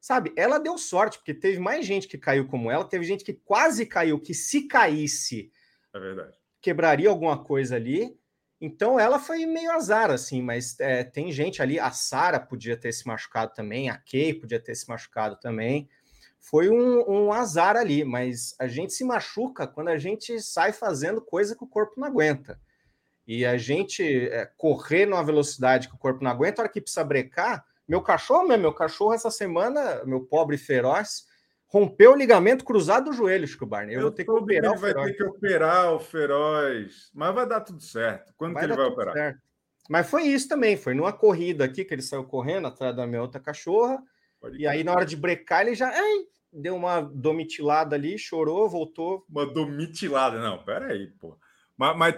[0.00, 3.34] Sabe, ela deu sorte, porque teve mais gente que caiu como ela, teve gente que
[3.34, 5.52] quase caiu, que se caísse,
[5.92, 6.32] é verdade.
[6.60, 8.18] quebraria alguma coisa ali.
[8.60, 12.92] Então ela foi meio azar, assim, mas é, tem gente ali, a Sara podia ter
[12.92, 15.88] se machucado também, a Kay podia ter se machucado também.
[16.38, 21.20] Foi um, um azar ali, mas a gente se machuca quando a gente sai fazendo
[21.20, 22.58] coisa que o corpo não aguenta
[23.26, 26.80] e a gente é, correr numa velocidade que o corpo não aguenta, a hora que
[26.80, 31.24] precisa brecar, meu cachorro, né, meu cachorro essa semana, meu pobre feroz,
[31.66, 33.96] rompeu o ligamento cruzado do joelho, Chico Barney.
[33.96, 37.34] Eu, eu vou ter que operar ele o vai ter que operar o feroz, mas
[37.34, 38.32] vai dar tudo certo.
[38.36, 39.12] Quando vai que ele vai operar?
[39.12, 39.40] Certo.
[39.88, 43.22] Mas foi isso também, foi numa corrida aqui que ele saiu correndo atrás da minha
[43.22, 44.00] outra cachorra,
[44.52, 46.18] E aí, na hora de brecar, ele já ai,
[46.52, 49.24] deu uma domitilada ali, chorou, voltou.
[49.28, 51.36] Uma domitilada, não, peraí, pô.
[51.80, 52.14] Mas, mas,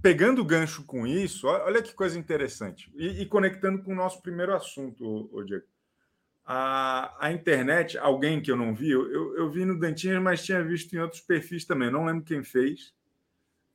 [0.00, 2.90] pegando o gancho com isso, olha que coisa interessante.
[2.94, 5.66] E, e conectando com o nosso primeiro assunto, o Diego.
[6.46, 10.64] A, a, internet, alguém que eu não vi, eu, eu vi no Dantinhas, mas tinha
[10.64, 12.94] visto em outros perfis também, não lembro quem fez.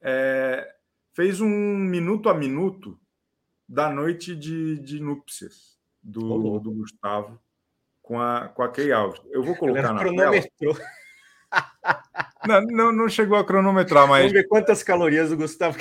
[0.01, 0.75] É,
[1.13, 2.99] fez um minuto a minuto
[3.69, 7.39] da noite de, de núpcias do, do Gustavo
[8.01, 9.21] com a, com a Key Alves.
[9.29, 10.31] Eu vou colocar na tela.
[12.45, 14.19] Não, não, não chegou a cronometrar, mas.
[14.19, 15.77] Vamos ver quantas calorias o Gustavo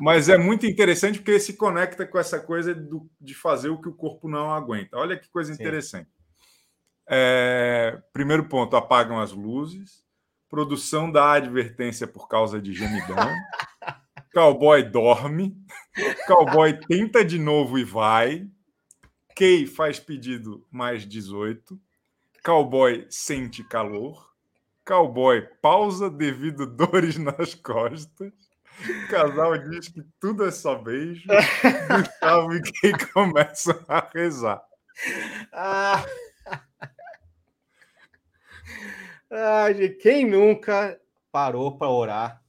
[0.00, 3.88] Mas é muito interessante porque se conecta com essa coisa do, de fazer o que
[3.88, 4.96] o corpo não aguenta.
[4.96, 6.10] Olha que coisa interessante.
[7.08, 10.02] É, primeiro ponto: apagam as luzes.
[10.48, 13.16] Produção da advertência por causa de gemidão.
[14.32, 15.56] Cowboy dorme.
[16.26, 18.46] Cowboy tenta de novo e vai.
[19.34, 21.80] Kay faz pedido mais 18.
[22.44, 24.33] Cowboy sente calor.
[24.84, 28.32] Cowboy pausa devido dores nas costas.
[29.08, 31.26] Casal diz que tudo é só beijo.
[31.96, 34.62] Gustavo e Kay começam a rezar.
[35.52, 36.04] Ah.
[39.30, 39.66] Ah,
[40.00, 41.00] quem nunca
[41.32, 42.42] parou para orar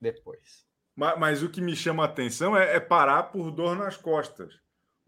[0.00, 0.66] depois?
[0.94, 4.60] Mas, mas, o que me chama a atenção é, é parar por dor nas costas.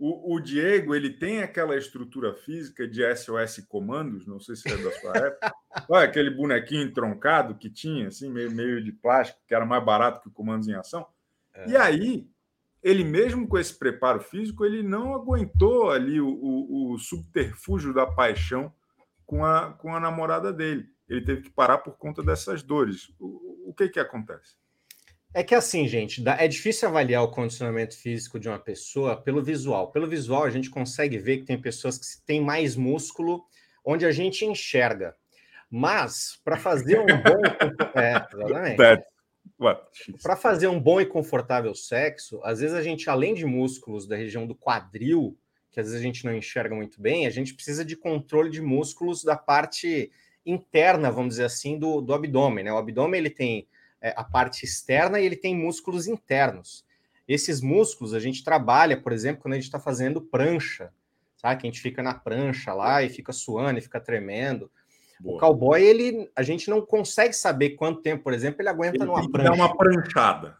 [0.04, 4.76] O, o, Diego ele tem aquela estrutura física de SOS comandos, não sei se é
[4.76, 5.54] da sua época.
[5.88, 10.20] Olha aquele bonequinho entroncado que tinha, assim, meio, meio de plástico, que era mais barato
[10.20, 11.06] que o comandos em ação.
[11.54, 11.68] É.
[11.68, 12.28] E aí,
[12.82, 18.04] ele mesmo com esse preparo físico, ele não aguentou ali o, o, o subterfúgio da
[18.04, 18.74] paixão
[19.24, 20.88] com a, com a namorada dele.
[21.08, 23.14] Ele teve que parar por conta dessas dores.
[23.20, 24.56] O, o que que acontece?
[25.34, 29.90] É que assim, gente, é difícil avaliar o condicionamento físico de uma pessoa pelo visual.
[29.90, 33.42] Pelo visual, a gente consegue ver que tem pessoas que têm mais músculo
[33.84, 35.16] onde a gente enxerga.
[35.70, 37.42] Mas, para fazer um bom.
[37.98, 38.20] é,
[40.22, 44.16] Para fazer um bom e confortável sexo, às vezes a gente, além de músculos da
[44.16, 45.36] região do quadril,
[45.70, 48.60] que às vezes a gente não enxerga muito bem, a gente precisa de controle de
[48.60, 50.12] músculos da parte
[50.44, 52.64] interna, vamos dizer assim, do, do abdômen.
[52.64, 52.72] Né?
[52.72, 53.66] O abdômen ele tem
[54.02, 56.84] é, a parte externa e ele tem músculos internos.
[57.26, 60.92] Esses músculos a gente trabalha, por exemplo, quando a gente está fazendo prancha,
[61.36, 61.60] sabe?
[61.60, 64.70] Que a gente fica na prancha lá e fica suando e fica tremendo.
[65.20, 65.36] Boa.
[65.36, 69.04] O cowboy, ele, a gente não consegue saber quanto tempo, por exemplo, ele aguenta ele
[69.04, 69.50] numa prancha.
[69.50, 70.56] Dá uma pranchada.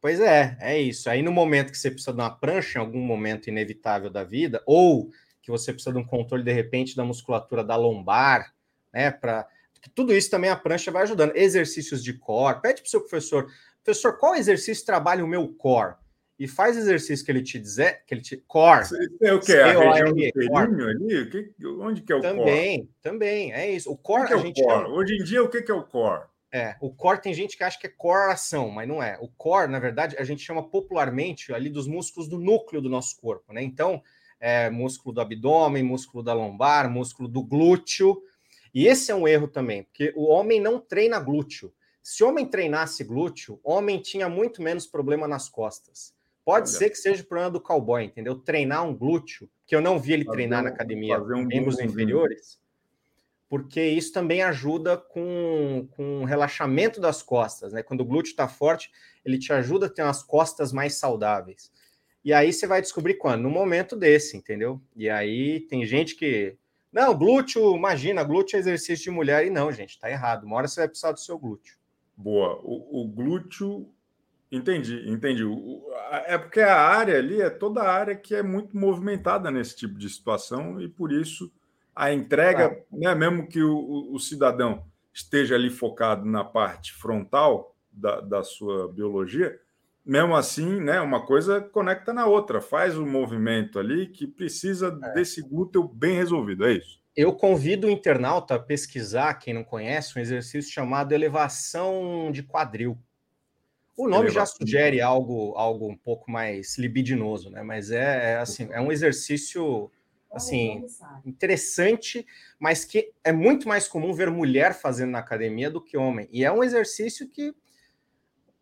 [0.00, 1.10] Pois é, é isso.
[1.10, 4.62] Aí no momento que você precisa de uma prancha, em algum momento inevitável da vida,
[4.64, 5.10] ou
[5.42, 8.54] que você precisa de um controle de repente da musculatura da lombar,
[8.92, 9.48] né, para
[9.90, 11.36] tudo isso também a prancha vai ajudando.
[11.36, 12.60] Exercícios de core.
[12.60, 13.50] Pede para o seu professor,
[13.82, 15.94] professor, qual exercício trabalha o meu core?
[16.38, 18.36] E faz exercício que ele te dizer, que ele te.
[18.38, 18.84] Core.
[19.22, 19.52] É o que?
[19.52, 21.30] A região do ali?
[21.30, 22.90] Que, onde que é o também, core?
[23.00, 23.90] Também, é isso.
[23.90, 24.62] O core, o que é a gente.
[24.62, 24.90] Core?
[24.90, 26.24] Hoje em dia, o que, que é o core?
[26.52, 29.16] É, o core tem gente que acha que é coração, mas não é.
[29.20, 33.16] O core, na verdade, a gente chama popularmente ali dos músculos do núcleo do nosso
[33.20, 33.62] corpo, né?
[33.62, 34.02] Então,
[34.40, 38.20] é músculo do abdômen, músculo da lombar, músculo do glúteo,
[38.74, 41.72] e esse é um erro também, porque o homem não treina glúteo.
[42.02, 46.12] Se o homem treinasse glúteo, o homem tinha muito menos problema nas costas.
[46.44, 46.78] Pode Olha.
[46.78, 48.34] ser que seja o problema do cowboy, entendeu?
[48.34, 51.78] Treinar um glúteo, que eu não vi ele fazer treinar um, na academia, um membros
[51.78, 52.60] inferiores,
[53.48, 57.82] porque isso também ajuda com, com o relaxamento das costas, né?
[57.82, 58.90] Quando o glúteo está forte,
[59.24, 61.72] ele te ajuda a ter umas costas mais saudáveis.
[62.24, 63.42] E aí você vai descobrir quando?
[63.42, 64.82] No momento desse, entendeu?
[64.96, 66.56] E aí tem gente que
[66.94, 69.44] não, glúteo, imagina, glúteo é exercício de mulher.
[69.44, 70.44] E não, gente, tá errado.
[70.44, 71.74] Uma hora você vai precisar do seu glúteo.
[72.16, 72.60] Boa.
[72.62, 73.92] O, o glúteo.
[74.50, 75.42] Entendi, entendi.
[75.42, 75.82] O,
[76.26, 79.98] é porque a área ali é toda a área que é muito movimentada nesse tipo
[79.98, 81.52] de situação e por isso
[81.96, 82.96] a entrega, ah.
[82.96, 88.92] né, mesmo que o, o, cidadão esteja ali focado na parte frontal da, da sua
[88.92, 89.58] biologia,
[90.04, 94.98] mesmo assim, né, uma coisa conecta na outra, faz o um movimento ali que precisa
[95.02, 95.14] é.
[95.14, 97.02] desse glúteo bem resolvido, é isso.
[97.16, 102.98] Eu convido o internauta a pesquisar, quem não conhece, um exercício chamado elevação de quadril.
[103.96, 104.34] O nome elevação.
[104.34, 107.62] já sugere algo, algo um pouco mais libidinoso, né?
[107.62, 109.90] Mas é, é assim, é um exercício
[110.32, 110.84] assim
[111.24, 112.26] interessante,
[112.58, 116.28] mas que é muito mais comum ver mulher fazendo na academia do que homem.
[116.32, 117.54] E é um exercício que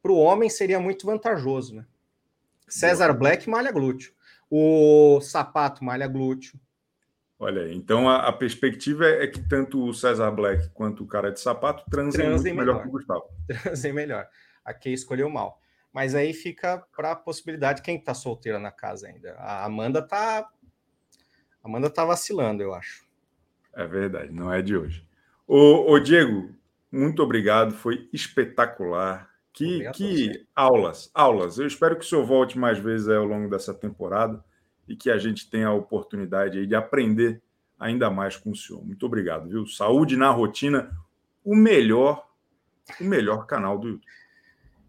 [0.03, 1.87] para o homem seria muito vantajoso, né?
[2.69, 4.13] César Black malha glúteo.
[4.51, 6.59] O sapato malha glúteo.
[7.39, 11.41] Olha, então a, a, perspectiva é que tanto o César Black quanto o cara de
[11.41, 12.75] sapato transem, transem melhor.
[12.75, 13.25] melhor que o Gustavo.
[13.63, 14.29] Transem melhor.
[14.65, 15.61] A Kay escolheu mal.
[15.93, 19.35] Mas aí fica para a possibilidade, quem está solteira na casa ainda?
[19.35, 20.49] A Amanda tá.
[21.63, 23.05] Amanda tá vacilando, eu acho.
[23.75, 25.07] É verdade, não é de hoje.
[25.47, 26.55] Ô, ô Diego,
[26.91, 29.32] muito obrigado, foi espetacular.
[29.53, 31.59] Que, que aulas, aulas.
[31.59, 34.43] Eu espero que o senhor volte mais vezes ao longo dessa temporada
[34.89, 37.43] e que a gente tenha a oportunidade aí de aprender
[37.79, 38.85] ainda mais com o senhor.
[38.85, 39.67] Muito obrigado, viu?
[39.67, 40.97] Saúde na rotina,
[41.45, 42.27] o melhor,
[43.01, 44.07] o melhor canal do YouTube.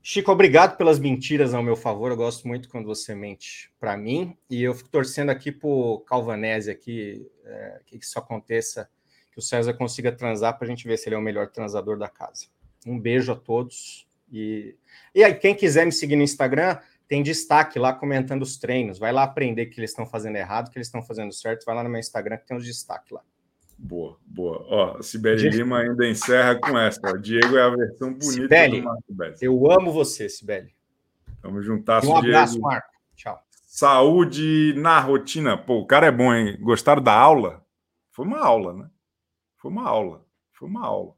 [0.06, 2.12] Chico, obrigado pelas mentiras ao meu favor.
[2.12, 4.38] Eu gosto muito quando você mente para mim.
[4.50, 8.90] E eu fico torcendo aqui pro Calvanese aqui, é, que isso aconteça,
[9.32, 11.98] que o César consiga transar para a gente ver se ele é o melhor transador
[11.98, 12.48] da casa.
[12.86, 14.06] Um beijo a todos.
[14.34, 14.76] E,
[15.14, 18.98] e aí, quem quiser me seguir no Instagram, tem destaque lá comentando os treinos.
[18.98, 21.66] Vai lá aprender que eles estão fazendo errado, que eles estão fazendo certo.
[21.66, 23.22] Vai lá no meu Instagram que tem os destaques lá.
[23.78, 24.66] Boa, boa.
[24.70, 27.00] Ó, Sibeli Lima ainda encerra com essa.
[27.12, 29.42] O Diego é a versão bonita Sibeli, do Marco Bez.
[29.42, 30.74] Eu amo você, Sibeli.
[31.42, 32.68] Vamos juntar, Um abraço, Diego.
[32.68, 32.88] Marco.
[33.16, 33.40] Tchau.
[33.68, 35.58] Saúde na rotina.
[35.58, 36.58] Pô, o cara é bom, hein?
[36.62, 37.66] Gostaram da aula?
[38.12, 38.90] Foi uma aula, né?
[39.58, 40.26] Foi uma aula.
[40.54, 41.14] Foi uma aula.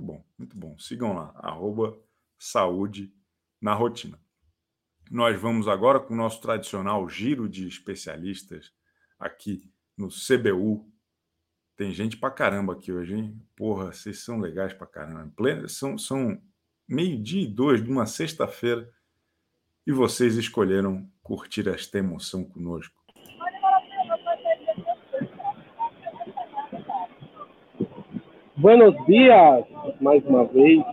[0.00, 0.78] Muito bom, muito bom.
[0.78, 1.98] Sigam lá, arroba
[2.38, 3.12] saúde
[3.60, 4.18] na rotina.
[5.10, 8.72] Nós vamos agora com o nosso tradicional giro de especialistas
[9.18, 10.90] aqui no CBU.
[11.76, 13.46] Tem gente pra caramba aqui hoje, hein?
[13.54, 15.34] Porra, vocês são legais pra caramba.
[15.68, 16.40] São, são
[16.88, 18.90] meio-dia e dois de uma sexta-feira
[19.86, 22.99] e vocês escolheram curtir esta emoção conosco.
[28.60, 29.64] Buenos dias,
[30.02, 30.84] mais uma vez.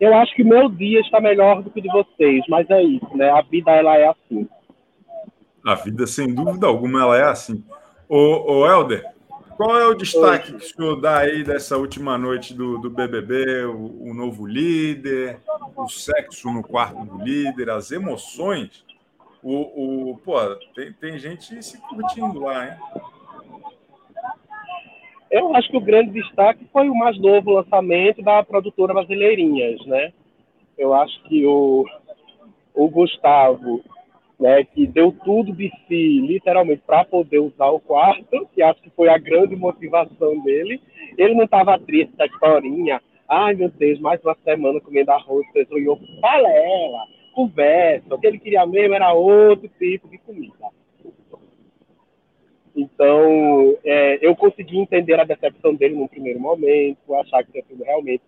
[0.00, 3.16] Eu acho que meu dia está melhor do que o de vocês, mas é isso,
[3.16, 3.30] né?
[3.30, 4.48] A vida ela é assim.
[5.64, 7.64] A vida, sem dúvida alguma, ela é assim.
[8.08, 9.04] Ô, ô Helder,
[9.56, 13.66] qual é o destaque que o senhor dá aí dessa última noite do, do BBB?
[13.66, 15.38] O, o, novo líder,
[15.76, 18.84] o sexo no quarto do líder, as emoções.
[19.40, 20.34] O, o, pô,
[20.74, 22.74] tem, tem gente se curtindo lá, hein?
[25.30, 30.12] Eu acho que o grande destaque foi o mais novo lançamento da produtora Brasileirinhas, né?
[30.76, 31.84] Eu acho que o,
[32.74, 33.82] o Gustavo
[34.40, 38.88] né, que deu tudo de si, literalmente, para poder usar o quarto, que acho que
[38.90, 40.80] foi a grande motivação dele.
[41.18, 43.02] Ele não estava triste da historinha.
[43.28, 46.02] Ai, meu Deus, mais uma semana comendo arroz, feijão ovo.
[46.20, 48.14] Balela, conversa.
[48.14, 50.54] O que ele queria mesmo era outro tipo de comida.
[52.74, 53.28] Então,
[53.84, 58.22] é, eu consegui entender a decepção dele no primeiro momento, achar que tinha sido realmente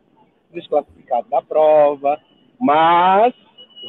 [0.53, 2.21] desclassificado da prova,
[2.59, 3.35] mas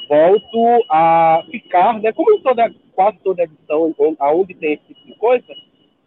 [0.07, 5.15] volto a ficar, né, como em toda, quase toda edição, aonde tem esse tipo de
[5.15, 5.45] coisa,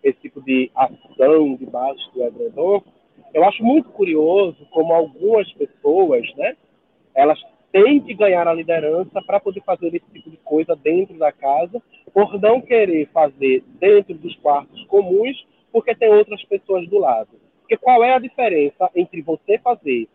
[0.02, 2.82] esse tipo de ação debaixo do edredom,
[3.34, 6.56] eu acho muito curioso como algumas pessoas, né,
[7.14, 7.38] elas
[7.76, 11.82] têm que ganhar a liderança para poder fazer esse tipo de coisa dentro da casa,
[12.12, 17.28] por não querer fazer dentro dos quartos comuns, porque tem outras pessoas do lado.
[17.60, 20.08] Porque qual é a diferença entre você fazer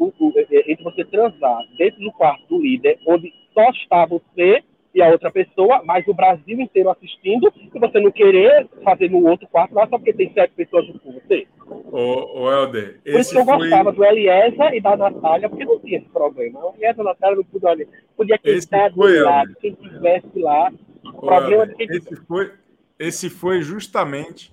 [0.00, 4.62] entre você transar dentro do quarto do líder, onde só está você
[4.98, 9.24] e a outra pessoa, mas o Brasil inteiro assistindo, e você não querer fazer no
[9.24, 11.46] outro quarto lá só porque tem sete pessoas junto com você.
[11.68, 13.58] Ô, ô Helder, Por isso que eu foi...
[13.58, 16.58] gostava do Eliezer e da Natália, porque não tinha esse problema.
[16.64, 20.72] O Eliezer e a Natália não podia, podia quem estar do lado, quem estivesse lá.
[21.04, 22.52] O problema Helder, de esse, foi,
[22.98, 24.52] esse foi justamente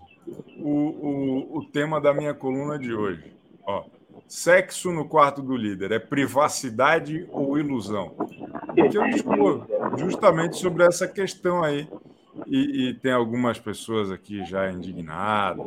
[0.59, 3.33] o, o, o tema da minha coluna de hoje.
[3.65, 3.83] Ó,
[4.27, 8.15] Sexo no quarto do líder é privacidade ou ilusão?
[8.75, 11.87] Eu discorro justamente sobre essa questão aí.
[12.47, 15.65] E, e, tem algumas pessoas aqui já indignadas.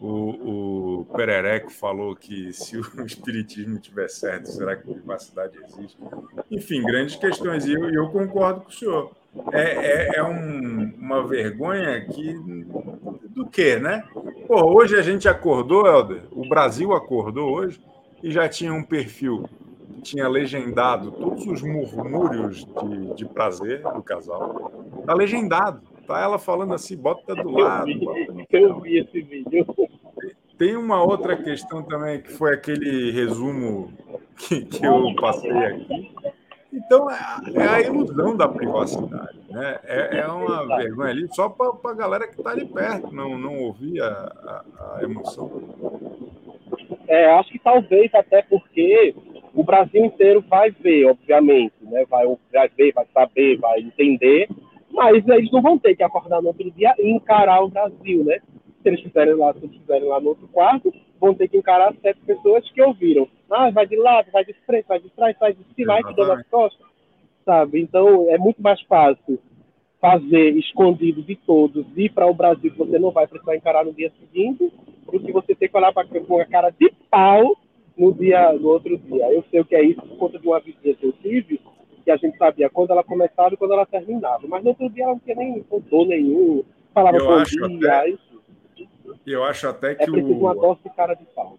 [0.00, 5.96] O, o Perereco falou que se o espiritismo tiver certo, será que privacidade existe?
[6.50, 7.64] Enfim, grandes questões.
[7.64, 9.17] E eu, eu concordo com o senhor.
[9.52, 12.34] É, é, é um, uma vergonha que.
[13.28, 14.04] Do que, né?
[14.46, 17.80] Pô, hoje a gente acordou, Helder, o Brasil acordou hoje
[18.22, 19.48] e já tinha um perfil
[19.94, 24.72] que tinha legendado todos os murmúrios de, de prazer do casal.
[25.06, 25.82] Tá legendado.
[26.06, 27.90] Tá ela falando assim, bota do lado.
[27.90, 29.66] Eu vi, eu vi esse vídeo.
[30.56, 33.92] Tem uma outra questão também, que foi aquele resumo
[34.36, 36.10] que, que eu passei aqui.
[36.72, 37.16] Então, é,
[37.54, 39.38] é a ilusão da privacidade.
[39.48, 39.78] Né?
[39.84, 43.58] É, é uma vergonha ali só para a galera que está ali perto, não, não
[43.58, 45.50] ouvir a, a, a emoção.
[47.06, 49.14] É, acho que talvez até porque
[49.54, 52.04] o Brasil inteiro vai ver, obviamente, né?
[52.08, 54.48] vai, vai ver, vai saber, vai entender,
[54.90, 58.40] mas eles não vão ter que acordar no outro dia e encarar o Brasil, né?
[58.82, 61.94] Se eles estiverem lá, se eles estiverem lá no outro quarto, vão ter que encarar
[62.02, 63.26] sete pessoas que ouviram.
[63.50, 66.14] Ah, vai de lado, vai de frente, vai de trás, vai de cima, vai que
[66.14, 66.86] dando as costas,
[67.44, 67.80] sabe?
[67.80, 69.38] Então, é muito mais fácil
[70.00, 73.92] fazer escondido de todos, ir para o Brasil que você não vai precisar encarar no
[73.92, 74.72] dia seguinte,
[75.10, 77.56] do que você ter que olhar para a cara de pau
[77.96, 79.32] no dia no outro dia.
[79.32, 81.60] Eu sei o que é isso por conta de uma visita que eu tive,
[82.04, 84.46] que a gente sabia quando ela começava e quando ela terminava.
[84.46, 86.62] Mas no outro dia ela não tinha nem contou nenhum,
[86.94, 87.92] falava bom dia.
[87.92, 88.14] Até,
[89.26, 90.46] eu acho até que é o,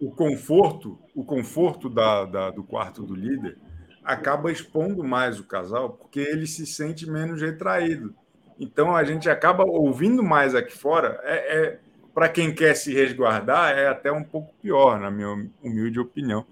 [0.00, 3.56] o conforto, o conforto da, da, do quarto do líder
[4.04, 8.14] acaba expondo mais o casal, porque ele se sente menos retraído.
[8.58, 11.20] Então a gente acaba ouvindo mais aqui fora.
[11.22, 11.80] É, é
[12.12, 16.44] para quem quer se resguardar, é até um pouco pior, na minha humilde opinião.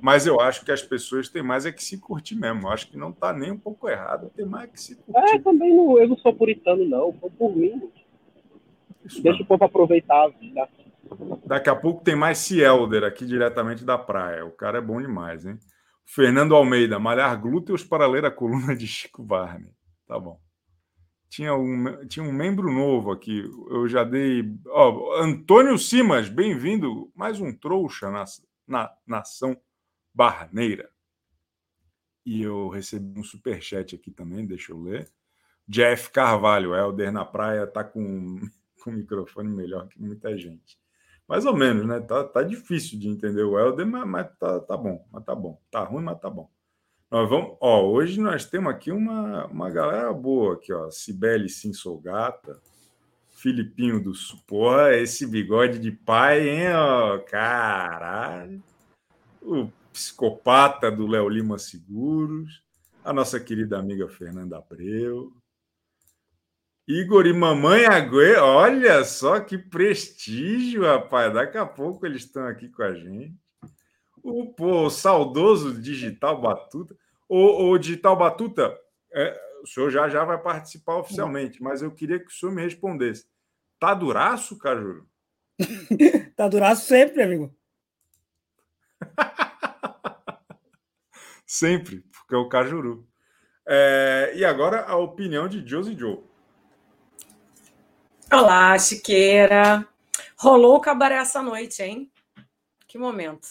[0.00, 2.66] Mas eu acho que as pessoas têm mais é que se curtir mesmo.
[2.66, 5.34] Eu acho que não está nem um pouco errado, tem mais é que se curtir.
[5.34, 7.12] É, também não, eu não sou puritano, não.
[7.14, 7.90] Foi por mim.
[9.04, 9.44] Isso Deixa não.
[9.44, 10.68] o povo aproveitar a vida.
[11.46, 14.44] Daqui a pouco tem mais Cielder aqui diretamente da praia.
[14.44, 15.58] O cara é bom demais, hein?
[16.04, 19.72] Fernando Almeida, malhar glúteos para ler a coluna de Chico Barney.
[20.06, 20.40] Tá bom.
[21.28, 23.44] Tinha um, tinha um membro novo aqui.
[23.70, 24.44] Eu já dei.
[24.68, 27.10] Ó, Antônio Simas, bem-vindo.
[27.14, 28.24] Mais um trouxa na,
[28.66, 29.56] na nação
[30.14, 30.88] barneira.
[32.24, 35.10] E eu recebi um superchat aqui também, deixa eu ler.
[35.66, 38.40] Jeff Carvalho, Helder na praia, tá com,
[38.84, 40.78] com um microfone melhor que muita gente.
[41.26, 42.00] Mais ou menos, né?
[42.00, 45.58] Tá, tá difícil de entender o Helder, mas, mas tá, tá bom, mas tá bom.
[45.70, 46.50] Tá ruim, mas tá bom.
[47.10, 50.90] Nós vamos, ó, hoje nós temos aqui uma, uma galera boa aqui, ó.
[50.90, 52.60] Cibele Sinsolgata,
[53.30, 54.12] Filipinho do
[54.46, 58.62] Porra, esse bigode de pai, hein, ó, caralho.
[59.40, 62.62] O psicopata do Léo Lima Seguros,
[63.02, 65.32] a nossa querida amiga Fernanda Abreu,
[66.86, 71.32] Igor e Mamãe Agüe, olha só que prestígio, rapaz.
[71.32, 73.34] Daqui a pouco eles estão aqui com a gente.
[74.22, 76.94] O, pô, o saudoso Digital Batuta.
[77.26, 78.78] O, o Digital Batuta,
[79.12, 82.62] é, o senhor já já vai participar oficialmente, mas eu queria que o senhor me
[82.62, 83.26] respondesse.
[83.80, 85.08] Tá duraço, Cajuru?
[86.36, 87.54] tá duraço sempre, amigo.
[91.46, 93.08] sempre, porque é o Cajuru.
[93.66, 96.33] É, e agora a opinião de Josie Joe.
[98.34, 99.86] Olá, Chiqueira.
[100.36, 102.10] Rolou o cabaré essa noite, hein?
[102.88, 103.46] Que momento.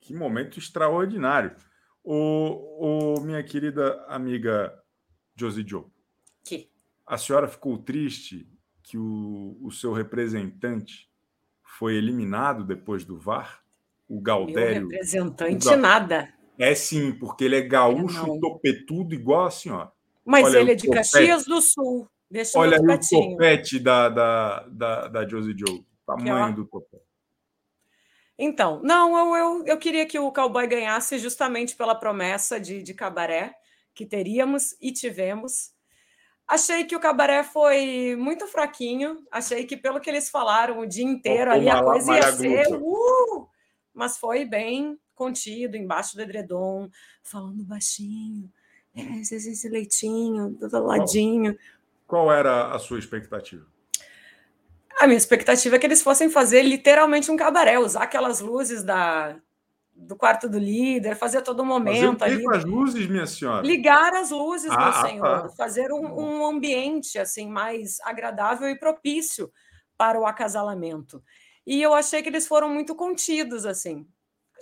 [0.00, 1.54] Que momento extraordinário.
[2.02, 4.72] O, o minha querida amiga
[5.36, 5.84] Josie Joe.
[6.42, 6.70] Que?
[7.06, 8.48] A senhora ficou triste
[8.82, 11.10] que o, o seu representante
[11.62, 13.62] foi eliminado depois do VAR?
[14.08, 14.88] O Galdério.
[14.88, 16.32] Meu representante, o nada.
[16.58, 19.92] É sim, porque ele é gaúcho, é, topetudo, igual a senhora.
[20.24, 20.88] Mas Olha, ele é de.
[20.88, 22.08] Caxias do Sul.
[22.30, 25.84] Deixa Olha aí o topete da, da, da, da Josie Joe.
[26.06, 27.02] Tamanho do topete.
[28.38, 32.94] Então, não, eu, eu, eu queria que o Cowboy ganhasse justamente pela promessa de, de
[32.94, 33.52] cabaré
[33.94, 35.72] que teríamos e tivemos.
[36.46, 39.26] Achei que o cabaré foi muito fraquinho.
[39.30, 42.66] Achei que, pelo que eles falaram o dia inteiro, ali a coisa ia ser.
[42.80, 43.48] Uh!
[43.92, 46.88] Mas foi bem contido, embaixo do edredom,
[47.24, 48.48] falando baixinho,
[48.94, 51.58] é, esse leitinho, do ladinho.
[52.08, 53.66] Qual era a sua expectativa?
[54.98, 59.36] A minha expectativa é que eles fossem fazer literalmente um cabaré, usar aquelas luzes da,
[59.94, 62.44] do quarto do líder, fazer todo momento fazer ali.
[62.44, 63.64] com as luzes, minha senhora?
[63.64, 65.48] Ligar as luzes, ah, meu senhor, tá.
[65.50, 69.52] fazer um, um, ambiente assim mais agradável e propício
[69.96, 71.22] para o acasalamento.
[71.66, 74.08] E eu achei que eles foram muito contidos assim.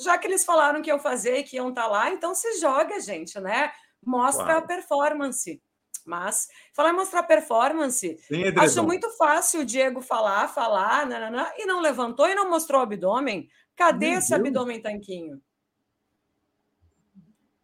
[0.01, 2.99] Já que eles falaram que iam fazer que iam estar tá lá, então se joga,
[2.99, 3.70] gente, né?
[4.05, 4.59] Mostra claro.
[4.59, 5.62] a performance.
[6.07, 8.16] Mas falar em mostrar performance,
[8.57, 12.84] acho muito fácil o Diego falar, falar, nananã, e não levantou e não mostrou o
[12.84, 13.50] abdômen.
[13.74, 14.40] Cadê Meu esse Deus.
[14.40, 15.42] abdômen tanquinho?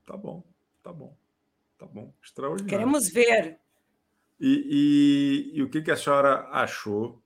[0.05, 0.45] Tá bom,
[0.83, 1.17] tá bom,
[1.79, 2.13] tá bom.
[2.23, 2.69] Extraordinário.
[2.69, 3.59] Queremos ver.
[4.41, 7.23] E, e, e o que, que a senhora achou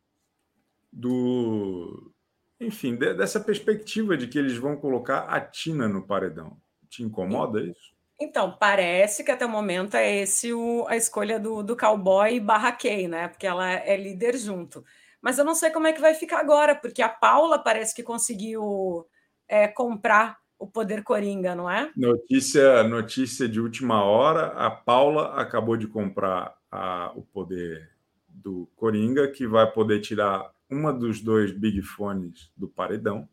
[0.92, 2.12] do.
[2.60, 6.60] Enfim, de, dessa perspectiva de que eles vão colocar a Tina no paredão?
[6.90, 7.95] Te incomoda isso?
[8.18, 12.72] Então, parece que até o momento é esse o, a escolha do, do cowboy barra
[12.72, 13.28] Kay, né?
[13.28, 14.82] Porque ela é líder junto.
[15.20, 18.02] Mas eu não sei como é que vai ficar agora, porque a Paula parece que
[18.02, 19.06] conseguiu
[19.48, 21.90] é, comprar o poder Coringa, não é?
[21.96, 27.90] Notícia, notícia de última hora: a Paula acabou de comprar a, o poder
[28.28, 33.28] do Coringa, que vai poder tirar uma dos dois Big Fones do paredão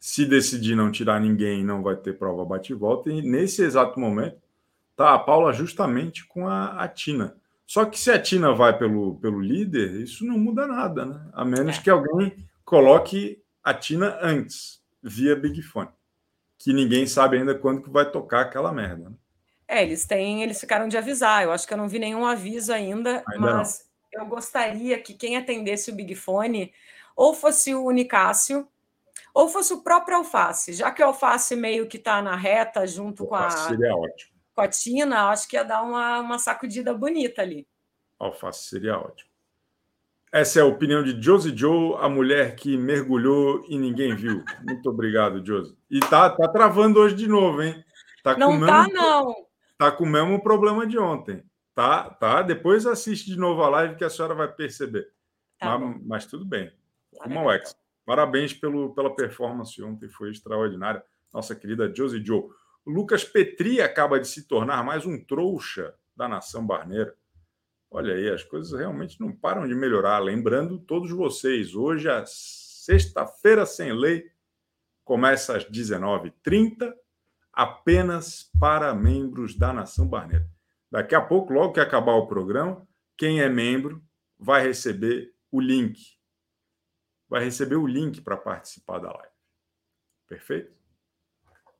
[0.00, 3.12] se decidir não tirar ninguém, não vai ter prova bate-volta.
[3.12, 4.38] E nesse exato momento,
[4.96, 7.36] tá a Paula justamente com a, a, Tina.
[7.66, 11.28] Só que se a Tina vai pelo, pelo líder, isso não muda nada, né?
[11.34, 11.82] A menos é.
[11.82, 12.34] que alguém
[12.64, 15.90] coloque a Tina antes, via Big Fone.
[16.58, 19.10] Que ninguém sabe ainda quando que vai tocar aquela merda.
[19.10, 19.16] Né?
[19.68, 21.44] É, eles têm, eles ficaram de avisar.
[21.44, 24.22] Eu acho que eu não vi nenhum aviso ainda, ainda mas não.
[24.22, 26.72] eu gostaria que quem atendesse o Big Fone
[27.14, 28.66] ou fosse o Unicácio
[29.34, 33.26] ou fosse o próprio Alface, já que o Alface meio que está na reta junto
[33.26, 34.32] com a, seria ótimo.
[34.54, 37.66] com a Tina, acho que ia dar uma, uma sacudida bonita ali.
[38.18, 39.30] Alface seria ótimo.
[40.32, 44.44] Essa é a opinião de Josie Joe, a mulher que mergulhou e ninguém viu.
[44.62, 45.76] Muito obrigado, Josie.
[45.90, 47.84] E tá, tá travando hoje de novo, hein?
[48.22, 48.94] Tá não com tá, mesmo...
[48.94, 49.50] não
[49.80, 51.42] tá com o mesmo problema de ontem.
[51.74, 52.42] Tá, tá.
[52.42, 55.08] Depois assiste de novo a live que a senhora vai perceber.
[55.58, 56.70] Tá mas, mas, tudo bem.
[57.16, 57.74] Como o ex.
[58.10, 61.00] Parabéns pelo, pela performance ontem, foi extraordinária.
[61.32, 62.42] Nossa querida Josie Joe.
[62.84, 67.14] Lucas Petri acaba de se tornar mais um trouxa da nação barneira.
[67.88, 70.18] Olha aí, as coisas realmente não param de melhorar.
[70.18, 74.28] Lembrando todos vocês, hoje, a sexta-feira sem lei,
[75.04, 76.92] começa às 19h30
[77.52, 80.50] apenas para membros da Nação Barneira.
[80.90, 82.84] Daqui a pouco, logo que acabar o programa,
[83.16, 84.02] quem é membro
[84.36, 86.18] vai receber o link.
[87.30, 89.32] Vai receber o link para participar da live.
[90.26, 90.72] Perfeito?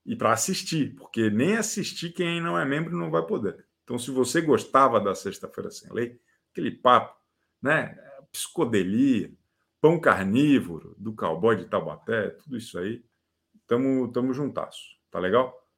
[0.07, 3.67] E para assistir, porque nem assistir quem não é membro não vai poder.
[3.83, 6.21] Então, se você gostava da Sexta-feira Sem Lei,
[6.53, 7.21] aquele papo,
[7.61, 7.97] né?
[8.31, 9.33] Psicodelia,
[9.81, 13.05] pão carnívoro, do cowboy de Taubaté, tudo isso aí,
[13.67, 14.97] tamo, tamo juntasso.
[15.11, 15.69] Tá legal?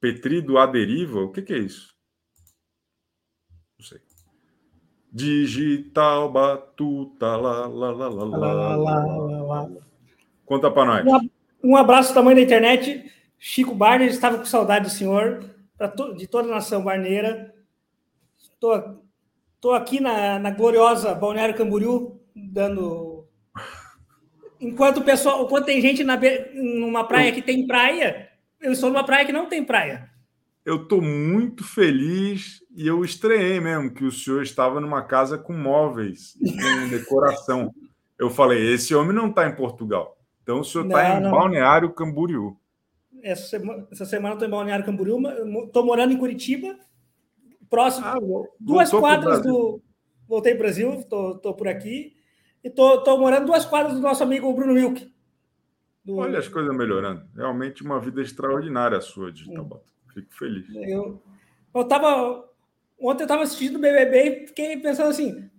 [0.00, 1.94] Petri do Aderiva, o que, que é isso?
[3.78, 4.00] Não sei.
[5.16, 9.68] Digital Batuta, lá, lá, lá, lá, lá, lá, lá.
[10.44, 11.22] Conta para nós.
[11.64, 13.10] Um abraço tamanho da internet.
[13.38, 15.42] Chico Barner estava com saudade do senhor,
[15.96, 17.54] to, de toda a nação barneira.
[18.38, 19.00] Estou
[19.58, 23.26] tô aqui na, na gloriosa Balneário Camboriú, dando.
[24.60, 26.20] Enquanto o pessoal, enquanto tem gente na,
[26.52, 28.28] numa praia que tem praia,
[28.60, 30.10] eu estou numa praia que não tem praia.
[30.66, 35.52] Eu estou muito feliz e eu estranhei mesmo que o senhor estava numa casa com
[35.52, 37.72] móveis, com decoração.
[38.18, 40.18] Eu falei, esse homem não está em Portugal.
[40.42, 41.30] Então o senhor está em não.
[41.30, 42.56] Balneário Camboriú.
[43.22, 45.20] Essa semana, essa semana eu estou em Balneário Camboriú,
[45.66, 46.76] estou morando em Curitiba,
[47.70, 48.18] próximo, ah,
[48.58, 49.80] duas quadras do...
[50.26, 52.16] Voltei para o Brasil, estou por aqui,
[52.64, 55.14] e estou morando duas quadras do nosso amigo Bruno Wilk.
[56.04, 56.16] Do...
[56.16, 57.24] Olha as coisas melhorando.
[57.36, 59.95] Realmente uma vida extraordinária a sua, Digital Bota.
[60.16, 60.64] Fico feliz.
[60.74, 61.22] Eu,
[61.74, 62.48] eu tava.
[62.98, 65.50] Ontem eu estava assistindo o BBB e fiquei pensando assim: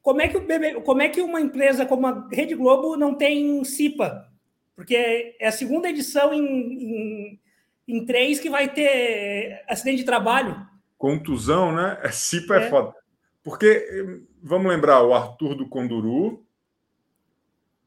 [0.00, 3.14] como é que o BBB, como é que uma empresa como a Rede Globo não
[3.14, 4.26] tem CIPA?
[4.74, 7.40] Porque é a segunda edição em, em,
[7.86, 10.66] em três que vai ter acidente de trabalho.
[10.96, 12.00] Contusão, né?
[12.02, 12.94] É, CIPA é, é foda.
[13.42, 16.42] Porque, vamos lembrar, o Arthur do Conduru.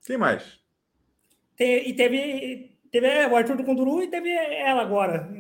[0.06, 0.62] Quem mais?
[1.60, 5.32] e teve, teve é, o Arthur do Conduru e teve ela agora.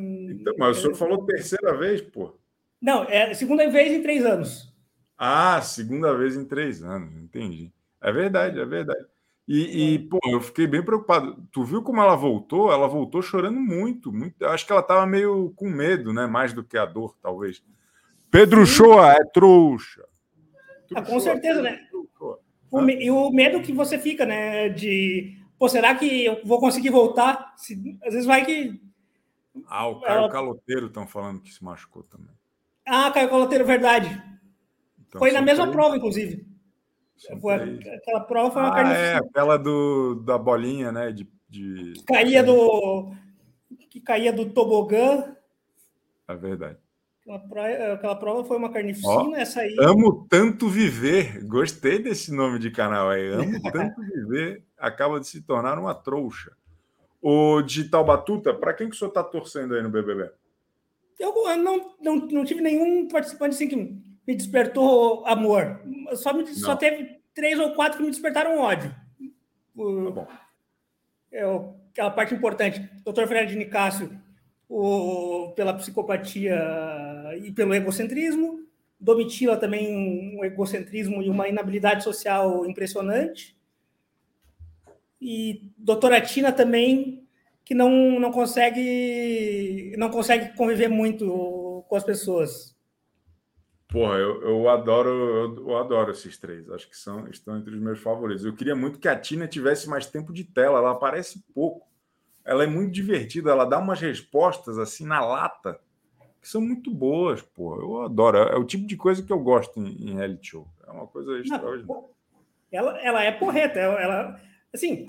[0.44, 2.34] Então, mas o senhor falou terceira vez, pô.
[2.82, 4.74] Não, é segunda vez em três anos.
[5.18, 7.72] Ah, segunda vez em três anos, entendi.
[8.02, 9.06] É verdade, é verdade.
[9.48, 11.48] E, e, pô, eu fiquei bem preocupado.
[11.50, 12.72] Tu viu como ela voltou?
[12.72, 14.46] Ela voltou chorando muito, muito.
[14.46, 16.28] Acho que ela estava meio com medo, né?
[16.28, 17.64] Mais do que a dor, talvez.
[18.30, 20.04] Pedro Shoa é trouxa.
[20.94, 21.80] Ah, com certeza, né?
[22.70, 24.68] O, e o medo que você fica, né?
[24.68, 27.54] De pô, será que eu vou conseguir voltar?
[27.56, 28.82] Se, às vezes vai que.
[29.68, 30.30] Ah, o Caio ela...
[30.30, 32.36] Caloteiro estão falando que se machucou também.
[32.86, 34.10] Ah, Caio Caloteiro, verdade.
[35.08, 35.72] Então, foi na mesma aí...
[35.72, 36.46] prova, inclusive.
[37.40, 41.12] Foi, aquela prova foi uma ah, É, aquela do, da bolinha, né?
[41.12, 41.94] De, de...
[41.94, 43.14] Que caía do.
[43.90, 45.36] Que caía do tobogã.
[46.28, 46.78] É verdade.
[47.22, 49.76] Aquela, praia, aquela prova foi uma carnificina, essa aí.
[49.80, 51.46] Amo tanto viver.
[51.46, 53.30] Gostei desse nome de canal aí.
[53.30, 54.66] Amo tanto viver.
[54.78, 56.52] Acaba de se tornar uma trouxa.
[57.26, 60.30] O Digital Batuta, para quem que o senhor está torcendo aí no BBB?
[61.18, 65.80] Eu, eu não, não, não tive nenhum participante assim que me despertou amor.
[66.16, 68.94] Só, me, só teve três ou quatro que me despertaram ódio.
[69.74, 70.28] O, tá bom.
[71.32, 71.44] É,
[71.92, 72.90] aquela parte importante.
[73.06, 74.20] Doutor Fred Nicásio
[74.68, 76.60] o, pela psicopatia
[77.42, 78.68] e pelo egocentrismo.
[79.00, 83.56] Domitila também um egocentrismo e uma inabilidade social impressionante.
[85.24, 87.28] E doutora Tina também,
[87.64, 92.74] que não, não consegue não consegue conviver muito com as pessoas.
[93.88, 96.70] Porra, eu, eu adoro eu, eu, adoro esses três.
[96.70, 98.44] Acho que são estão entre os meus favoritos.
[98.44, 100.80] Eu queria muito que a Tina tivesse mais tempo de tela.
[100.80, 101.94] Ela aparece pouco
[102.46, 105.80] ela é muito divertida, ela dá umas respostas assim na lata
[106.42, 107.80] que são muito boas, pô.
[107.80, 108.38] Eu adoro.
[108.38, 110.68] É o tipo de coisa que eu gosto em, em reality show.
[110.86, 112.04] É uma coisa extraordinária.
[112.70, 113.80] Ela, ela é porreta.
[113.80, 114.42] Ela,
[114.74, 115.08] assim,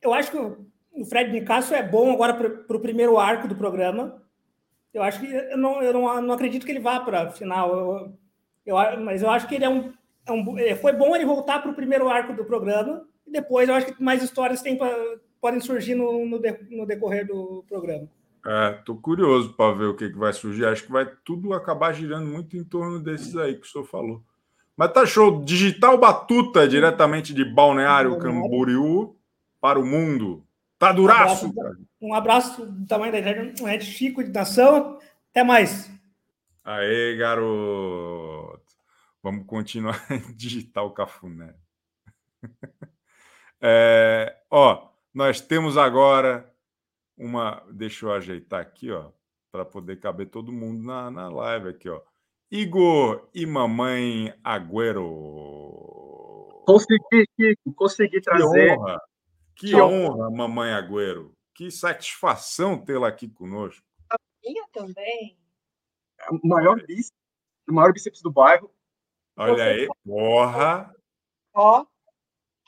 [0.00, 4.22] eu acho que o Fred Nicasso é bom agora para o primeiro arco do programa.
[4.92, 7.76] Eu acho que eu não, eu não, não acredito que ele vá para a final.
[7.76, 9.92] Eu, eu, mas eu acho que ele é um,
[10.24, 10.58] é um.
[10.58, 13.04] É, foi bom ele voltar para o primeiro arco do programa.
[13.26, 14.88] E depois eu acho que mais histórias tem pra,
[15.40, 16.40] podem surgir no, no,
[16.70, 18.08] no decorrer do programa.
[18.46, 20.66] É, tô curioso para ver o que, que vai surgir.
[20.66, 24.22] Acho que vai tudo acabar girando muito em torno desses aí que o senhor falou.
[24.76, 25.44] Mas tá show.
[25.44, 29.16] Digital Batuta, diretamente de Balneário Camboriú
[29.60, 30.44] para o mundo.
[30.78, 31.46] Tá duraço.
[31.46, 34.98] Um abraço, um abraço do tamanho da internet, Chico de Nação.
[35.30, 35.90] Até mais.
[36.64, 38.62] Aê, garoto.
[39.22, 41.54] Vamos continuar em Digital Cafuné.
[43.66, 46.52] É, ó, nós temos agora
[47.16, 47.62] uma.
[47.72, 49.10] Deixa eu ajeitar aqui, ó,
[49.50, 52.02] para poder caber todo mundo na, na live aqui, ó.
[52.56, 55.02] Igor e mamãe Agüero.
[56.64, 58.76] Consegui, Kiko, consegui trazer.
[58.76, 59.02] Que honra,
[59.56, 61.34] que honra, mamãe Agüero.
[61.52, 63.84] Que satisfação tê-la aqui conosco.
[64.08, 65.36] A minha também.
[66.30, 67.10] O maior bíceps,
[67.68, 68.72] o maior bíceps do bairro.
[69.36, 70.94] Olha Você aí, porra.
[71.52, 71.84] Ó,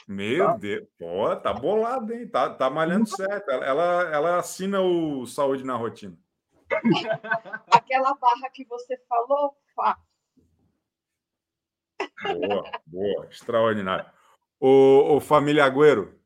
[0.09, 0.57] meu tá.
[0.57, 2.27] Deus, pô, tá bolado, hein?
[2.27, 3.49] Tá, tá malhando certo.
[3.53, 6.19] Ela, ela, ela assina o Saúde na Rotina.
[7.71, 9.99] Aquela barra que você falou, fá.
[12.23, 14.07] Boa, boa, extraordinário.
[14.59, 16.19] O, o Família Agüero,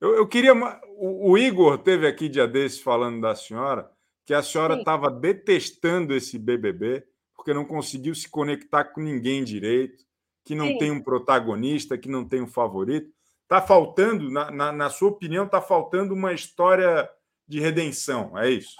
[0.00, 0.52] eu, eu queria.
[0.96, 3.90] O, o, Igor teve aqui dia desses falando da senhora,
[4.26, 7.06] que a senhora estava detestando esse BBB,
[7.36, 10.04] porque não conseguiu se conectar com ninguém direito
[10.44, 10.78] que não Sim.
[10.78, 13.12] tem um protagonista, que não tem um favorito.
[13.44, 17.08] Está faltando, na, na, na, sua opinião, está faltando uma história
[17.46, 18.74] de redenção, é isso?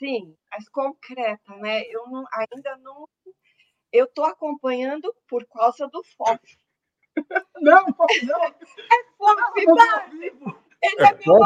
[0.00, 1.82] Sim, mas concreta, né?
[1.90, 3.06] Eu não, ainda não.
[3.92, 6.40] Eu estou acompanhando por causa do FOF.
[7.60, 8.44] Não, não.
[8.44, 10.32] É FOF, base.
[10.82, 11.36] Ele é, é meu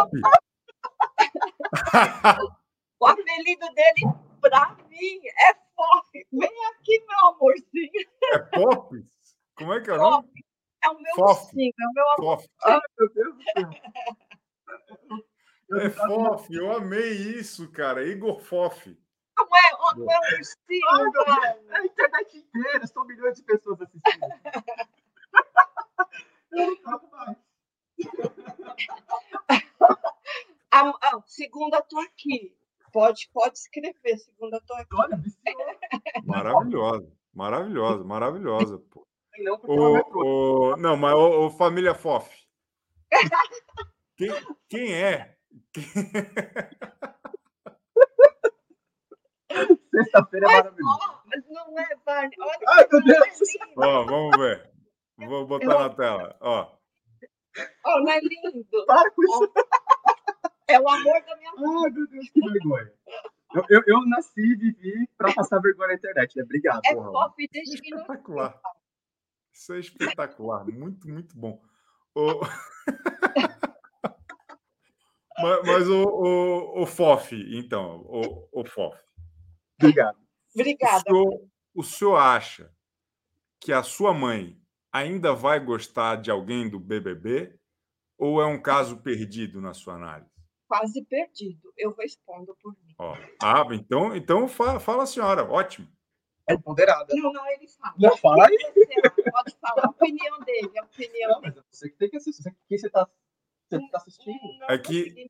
[3.00, 4.02] O apelido dele,
[4.40, 6.26] para mim, é FOF.
[6.32, 8.09] Vem aqui, meu amorzinho.
[8.32, 9.05] É pop?
[9.57, 10.28] Como é que é o nome?
[10.84, 12.44] É o meu ursinho, é o meu amor.
[12.64, 13.70] Ai, meu Deus do céu.
[15.72, 18.06] É Fof, eu amei isso, cara.
[18.06, 18.96] Igor Fof.
[19.36, 21.60] Não é, não é um ursinho, cara.
[21.68, 24.02] É a internet inteira, são milhões de pessoas assistindo.
[26.52, 27.36] eu não mais.
[30.70, 32.56] Ah, ah, segunda, tô aqui.
[32.92, 34.94] Pode, pode escrever, segunda, tô aqui.
[34.94, 35.20] Olha,
[36.24, 38.78] Maravilhosa, maravilhosa, maravilhosa.
[38.90, 39.06] Pô.
[39.38, 42.28] Não, o, o, não, mas o, o Família Fof.
[44.16, 44.30] Quem,
[44.68, 45.36] quem é?
[49.94, 51.22] Sexta-feira é maravilhoso.
[51.26, 52.36] Mas não é, Barney.
[52.40, 53.38] Olha Ai, meu Deus.
[53.76, 54.70] Ó, vamos ver.
[55.18, 55.78] Vou botar eu...
[55.78, 56.36] na tela.
[56.40, 56.76] Ó.
[57.86, 58.66] Oh, não é lindo?
[58.86, 59.52] Para com isso.
[60.66, 61.68] É o amor da minha vida.
[61.84, 62.92] Ai, meu Deus, que vergonha.
[63.55, 66.42] Eu, eu, eu nasci e vivi para passar vergonha na internet, né?
[66.42, 66.80] Obrigado.
[66.84, 67.94] É pop desde que.
[67.94, 68.61] Espetacular.
[69.52, 71.62] Isso é espetacular, muito, muito bom.
[72.16, 72.40] O...
[75.39, 78.97] mas, mas o, o, o FOF, então, o, o FOF.
[79.80, 80.18] Obrigado.
[80.55, 81.03] Obrigada.
[81.11, 82.72] O senhor, o senhor acha
[83.61, 84.61] que a sua mãe
[84.93, 87.59] ainda vai gostar de alguém do BBB
[88.16, 90.30] ou é um caso perdido na sua análise?
[90.68, 91.72] Quase perdido.
[91.76, 92.95] Eu respondo por mim.
[92.99, 95.45] Ó, ah, então, então fala, fala a senhora.
[95.51, 95.89] Ótimo.
[96.49, 97.07] É empoderada.
[97.14, 97.95] Não, não, ele fala.
[97.99, 98.59] Não, fala aí.
[99.32, 101.62] Pode falar a opinião dele, a opinião não, dele.
[101.70, 102.55] Você que tem que assistir.
[102.68, 103.09] Quem você está
[103.90, 104.38] tá assistindo?
[104.60, 105.28] Não, é que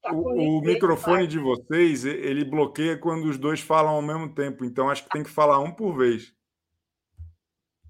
[0.00, 4.64] tá o, o microfone de vocês, ele bloqueia quando os dois falam ao mesmo tempo.
[4.64, 6.34] Então, acho que tem que falar um por vez.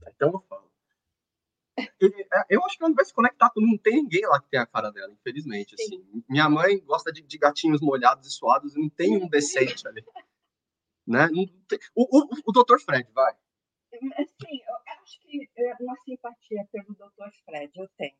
[0.08, 0.64] Então, eu falo.
[1.76, 1.86] É,
[2.50, 3.60] eu acho que ela não vai se conectar com.
[3.60, 5.74] Não tem ninguém lá que tem a cara dela, infelizmente.
[5.74, 6.24] Assim.
[6.28, 10.04] Minha mãe gosta de, de gatinhos molhados e suados e não tem um decente ali.
[11.06, 11.28] Né?
[11.94, 12.78] O, o, o Dr.
[12.78, 13.34] Fred, vai.
[13.90, 17.30] Sim, eu acho que é uma simpatia pelo Dr.
[17.44, 18.14] Fred, eu tenho.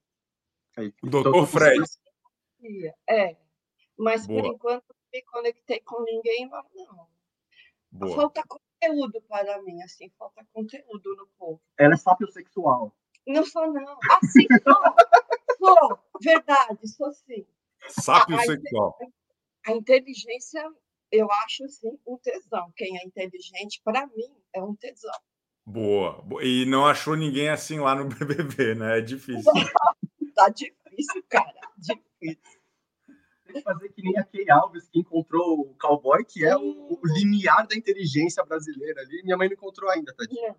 [0.76, 1.46] Aí, o Dr.
[1.46, 1.82] Fred.
[3.08, 3.36] É,
[3.96, 4.42] mas Boa.
[4.42, 7.06] por enquanto não me conectei com ninguém, mas não.
[7.90, 8.16] Boa.
[8.16, 11.60] Falta conteúdo para mim, assim, falta conteúdo no povo.
[11.78, 12.94] Ela é sapiosexual.
[13.26, 13.98] Não sou, não.
[14.10, 14.74] Ah, sim, sou.
[15.58, 17.46] sou, verdade, sou sim.
[17.88, 18.96] Sapiosexual.
[19.66, 20.62] A, a inteligência
[21.12, 22.72] eu acho sim um tesão.
[22.76, 25.14] Quem é inteligente, para mim, é um tesão.
[25.64, 26.24] Boa.
[26.42, 28.98] E não achou ninguém assim lá no BBB, né?
[28.98, 29.52] É difícil.
[30.34, 31.60] tá difícil, cara.
[31.78, 32.60] Difícil.
[33.46, 36.60] Tem que fazer que nem a Kay Alves, que encontrou o cowboy, que é o,
[36.60, 39.22] o limiar da inteligência brasileira ali.
[39.22, 40.56] Minha mãe não encontrou ainda, tadinha.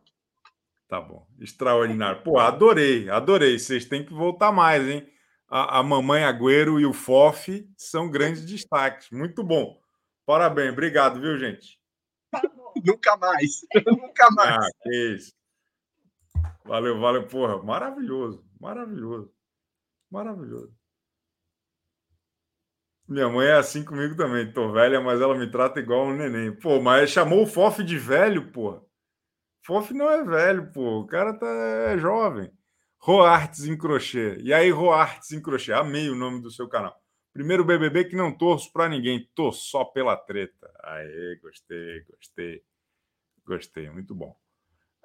[0.87, 1.27] Tá bom.
[1.39, 2.21] Extraordinário.
[2.21, 3.57] Pô, adorei, adorei.
[3.57, 5.09] Vocês têm que voltar mais, hein?
[5.47, 9.09] A, a Mamãe Agüero e o FOF são grandes destaques.
[9.09, 9.79] Muito bom.
[10.25, 11.79] Parabéns, obrigado, viu, gente?
[12.31, 12.41] Tá
[12.83, 13.61] Nunca mais.
[13.85, 14.65] Nunca mais.
[14.65, 15.33] Ah, que isso.
[16.63, 17.61] Valeu, valeu, porra.
[17.61, 19.34] Maravilhoso, maravilhoso.
[20.15, 20.73] Maravilhoso.
[23.05, 24.49] Minha mãe é assim comigo também.
[24.49, 26.55] Tô velha, mas ela me trata igual um neném.
[26.55, 28.81] Pô, mas chamou o Fof de velho, pô.
[29.65, 31.01] Fof não é velho, pô.
[31.01, 32.49] O cara tá é jovem.
[32.97, 34.37] Roartes em crochê.
[34.41, 35.73] E aí, Roartes em crochê.
[35.73, 36.97] Amei o nome do seu canal.
[37.33, 40.71] Primeiro BBB que não torço para ninguém, tô só pela treta.
[40.81, 42.63] Aê, gostei, gostei.
[43.45, 44.33] Gostei, muito bom.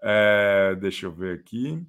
[0.01, 1.85] É, deixa eu ver aqui.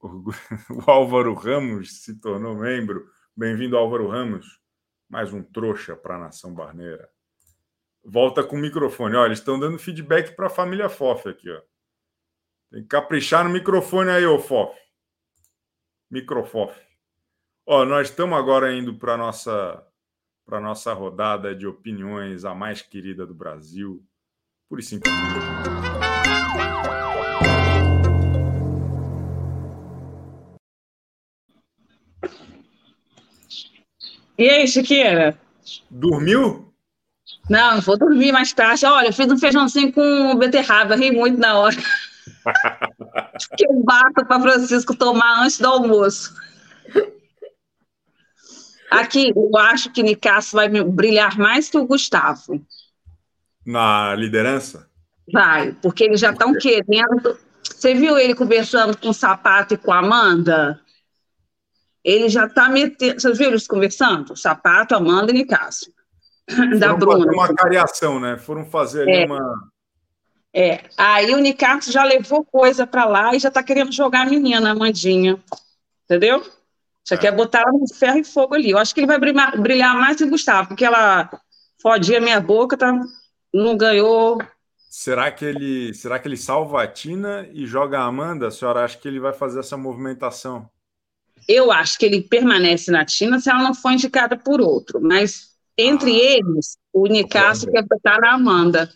[0.70, 3.06] O, Álvaro Ramos se tornou membro.
[3.36, 4.60] Bem-vindo, Álvaro Ramos.
[5.08, 7.08] Mais um trouxa para a nação barneira.
[8.02, 9.16] Volta com o microfone.
[9.16, 11.50] Olha, eles estão dando feedback para a família Fof aqui.
[11.50, 11.60] Ó.
[12.70, 14.74] Tem que caprichar no microfone aí, ô Fof.
[16.10, 16.74] Microfof.
[17.66, 19.86] Ó, nós estamos agora indo para a nossa,
[20.48, 24.02] nossa rodada de opiniões, a mais querida do Brasil.
[24.68, 25.20] Por e simplesmente.
[34.40, 35.38] E aí, Chiqueira?
[35.90, 36.72] Dormiu?
[37.50, 38.86] Não, vou dormir mais tarde.
[38.86, 41.76] Olha, eu fiz um feijãozinho com beterraba, ri muito na hora.
[43.54, 46.34] que eu bato para Francisco tomar antes do almoço.
[48.90, 52.64] Aqui, eu acho que Nicasso vai brilhar mais que o Gustavo.
[53.66, 54.88] Na liderança?
[55.30, 57.38] Vai, porque eles já estão querendo.
[57.62, 60.80] Você viu ele conversando com o Sapato e com a Amanda?
[62.04, 63.20] Ele já está metendo.
[63.20, 64.36] Você viu eles conversando?
[64.36, 65.92] Sapato, Amanda e Nicásio.
[66.78, 67.32] Da Bruna.
[67.32, 68.36] Uma cariação, né?
[68.36, 69.26] Foram fazer ali é.
[69.26, 69.70] uma.
[70.52, 74.30] É, aí o Nicasso já levou coisa para lá e já está querendo jogar a
[74.30, 75.38] menina, a Amandinha.
[76.04, 76.44] Entendeu?
[77.08, 77.18] Já é.
[77.18, 78.70] quer botar ela no ferro e fogo ali.
[78.70, 81.30] Eu acho que ele vai brilhar, brilhar mais que o Gustavo, porque ela
[81.80, 82.92] fodia minha boca, tá,
[83.54, 84.38] não ganhou.
[84.90, 88.48] Será que ele, será que ele salva a Tina e joga a Amanda?
[88.48, 90.68] A senhora acha que ele vai fazer essa movimentação?
[91.48, 95.50] Eu acho que ele permanece na Tina se ela não for indicada por outro, mas
[95.76, 98.90] entre ah, eles, o Nicasso quer botar na Amanda.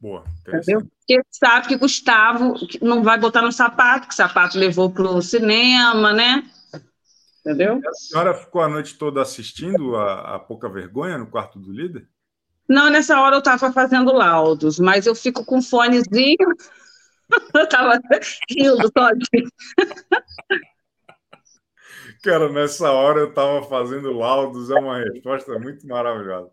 [0.00, 0.80] Boa, entendeu?
[0.80, 5.20] Porque sabe que Gustavo não vai botar no sapato, que o sapato levou para o
[5.20, 6.44] cinema, né?
[7.40, 7.80] Entendeu?
[7.84, 12.06] A senhora ficou a noite toda assistindo a, a Pouca Vergonha no quarto do líder?
[12.68, 16.36] Não, nessa hora eu estava fazendo laudos, mas eu fico com fonezinho
[17.54, 18.00] Eu tava
[18.50, 19.50] rindo sozinho.
[22.22, 26.50] Cara, nessa hora eu tava fazendo laudos, é uma resposta muito maravilhosa.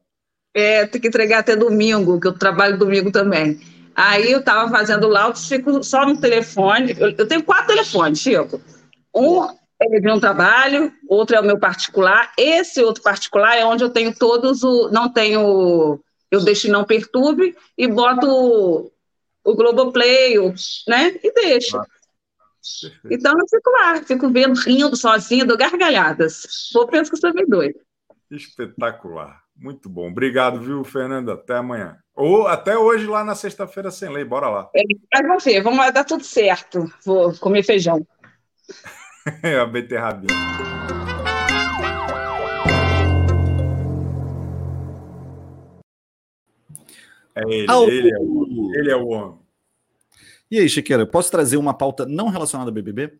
[0.53, 3.59] É, tem que entregar até domingo, que eu trabalho domingo também.
[3.93, 6.95] Aí eu tava fazendo laudos, fico só no telefone.
[6.97, 8.61] Eu, eu tenho quatro telefones, Chico.
[9.13, 9.43] Um
[9.80, 12.32] é de um trabalho, outro é o meu particular.
[12.38, 14.89] Esse outro particular é onde eu tenho todos o.
[14.89, 15.99] Não tenho.
[16.30, 18.91] Eu deixo não perturbe e boto
[19.48, 20.54] o Globoplay, o,
[20.88, 21.18] né?
[21.24, 21.82] E deixa.
[23.10, 26.70] então eu fico lá, fico vendo, rindo sozinho, dou gargalhadas.
[26.74, 27.80] Vou penso que sou meio doido.
[28.30, 29.41] Espetacular.
[29.56, 30.10] Muito bom.
[30.10, 31.34] Obrigado, viu, Fernanda?
[31.34, 31.98] Até amanhã.
[32.14, 34.26] Ou até hoje lá na sexta-feira sem lei.
[34.26, 34.70] Bora lá.
[34.76, 36.91] É, vamos ver, vamos lá, dar tudo certo.
[37.06, 38.06] Vou comer feijão.
[39.62, 41.07] a beterrabinha.
[47.38, 49.40] É ele, ah, ele, é o, ele é o homem.
[50.50, 53.20] E aí, Chiqueira, posso trazer uma pauta não relacionada ao BBB?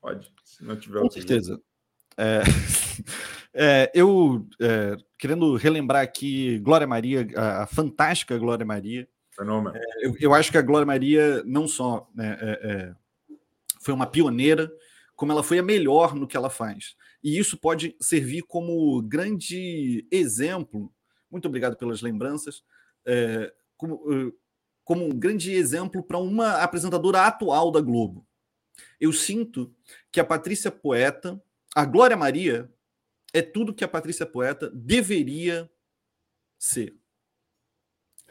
[0.00, 1.60] Pode, se não tiver Com certeza.
[2.16, 2.42] É,
[3.52, 9.08] é, eu, é, querendo relembrar aqui Glória Maria, a, a fantástica Glória Maria.
[9.32, 9.76] Fenômeno.
[9.76, 12.94] É, eu, eu, acho que a Glória Maria não só né, é, é,
[13.82, 14.70] foi uma pioneira,
[15.16, 16.94] como ela foi a melhor no que ela faz.
[17.24, 20.92] E isso pode servir como grande exemplo.
[21.28, 22.62] Muito obrigado pelas lembranças
[23.06, 24.32] é, como, eh,
[24.84, 28.26] como um grande exemplo para uma apresentadora atual da Globo.
[29.00, 29.74] Eu sinto
[30.10, 31.40] que a Patrícia Poeta,
[31.74, 32.70] a Glória Maria,
[33.32, 35.70] é tudo que a Patrícia Poeta deveria
[36.58, 36.96] ser.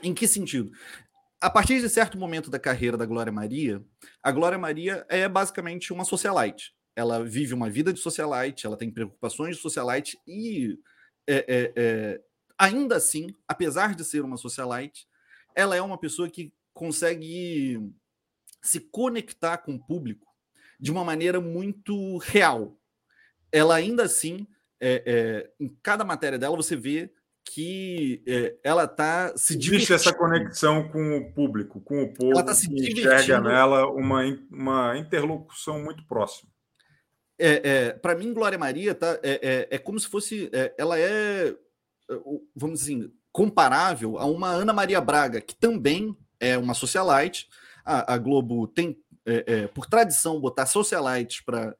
[0.02, 0.72] Em que sentido?
[1.40, 3.84] A partir de certo momento da carreira da Glória Maria,
[4.22, 6.74] a Glória Maria é basicamente uma socialite.
[6.96, 10.80] Ela vive uma vida de socialite, ela tem preocupações de socialite e
[11.28, 12.22] é, é, é,
[12.58, 15.08] ainda assim, apesar de ser uma socialite,
[15.56, 17.80] ela é uma pessoa que consegue
[18.62, 20.28] se conectar com o público
[20.80, 22.78] de uma maneira muito real.
[23.52, 24.46] Ela ainda assim,
[24.80, 27.12] é, é, em cada matéria dela, você vê
[27.46, 32.44] que é, ela está se Existe essa conexão com o público, com o povo, ela
[32.44, 36.52] tá se que enxerga nela uma, uma interlocução muito próxima.
[37.40, 40.50] é, é para mim, Glória Maria tá, é, é, é como se fosse.
[40.52, 41.56] É, ela é
[42.56, 47.48] vamos dizer assim, comparável a uma Ana Maria Braga, que também é uma socialite.
[47.84, 51.76] A, a Globo tem, é, por tradição, botar socialites para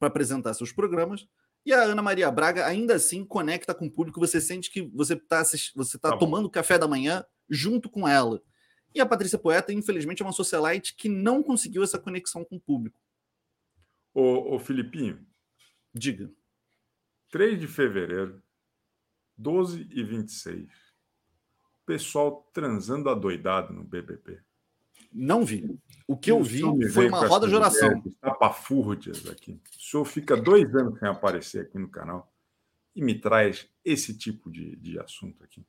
[0.00, 1.26] apresentar seus programas.
[1.64, 4.20] E a Ana Maria Braga ainda assim conecta com o público.
[4.20, 8.42] Você sente que você está você tá, tá tomando café da manhã junto com ela.
[8.94, 12.60] E a Patrícia Poeta, infelizmente, é uma socialite que não conseguiu essa conexão com o
[12.60, 12.98] público.
[14.14, 15.26] Ô, ô Filipinho.
[15.94, 16.30] Diga.
[17.30, 18.42] 3 de fevereiro,
[19.38, 20.68] 12 e 26.
[21.86, 24.40] Pessoal transando adoidado no BBB.
[25.12, 25.78] Não vi.
[26.06, 28.02] O que eu vi foi uma roda de oração.
[28.20, 29.60] Tapafúrdias aqui.
[29.76, 32.30] O senhor fica dois anos sem aparecer aqui no canal
[32.94, 35.64] e me traz esse tipo de, de assunto aqui.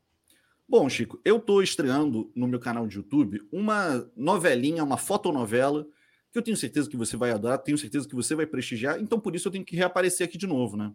[0.68, 5.88] Bom, Chico, eu estou estreando no meu canal de YouTube uma novelinha, uma fotonovela,
[6.32, 9.20] que eu tenho certeza que você vai adorar, tenho certeza que você vai prestigiar, então
[9.20, 10.94] por isso eu tenho que reaparecer aqui de novo, né?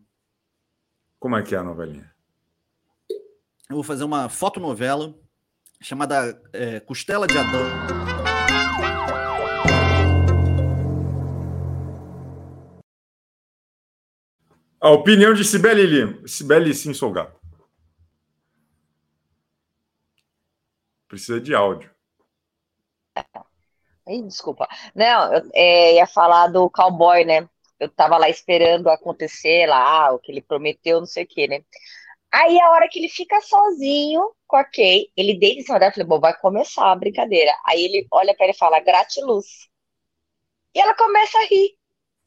[1.19, 2.14] Como é que é a novelinha?
[3.69, 5.15] Eu vou fazer uma fotonovela
[5.81, 7.63] chamada é, Costela de Adão.
[14.79, 16.29] A opinião de Sibeli Lima.
[16.29, 17.41] Sibeli Sim Solgato.
[21.09, 21.91] Precisa de áudio.
[24.07, 24.69] Ih, desculpa.
[24.95, 27.49] Não, eu é, ia falar do cowboy, né?
[27.81, 31.65] Eu tava lá esperando acontecer lá, o que ele prometeu, não sei o quê, né?
[32.35, 35.91] Aí a hora que ele fica sozinho com a Kay, ele deita em cima dela,
[35.91, 37.53] eu falei, bom, vai começar a brincadeira.
[37.65, 39.47] Aí ele olha para ele e fala, gratiluz.
[40.75, 41.77] E ela começa a rir.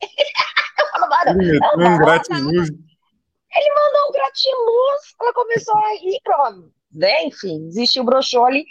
[0.79, 2.69] eu falo, mano, um gratiluz.
[2.69, 7.25] Ele mandou um gratiluz, ela começou a rir, pronto né?
[7.25, 8.65] Enfim, desistiu, broxou ali.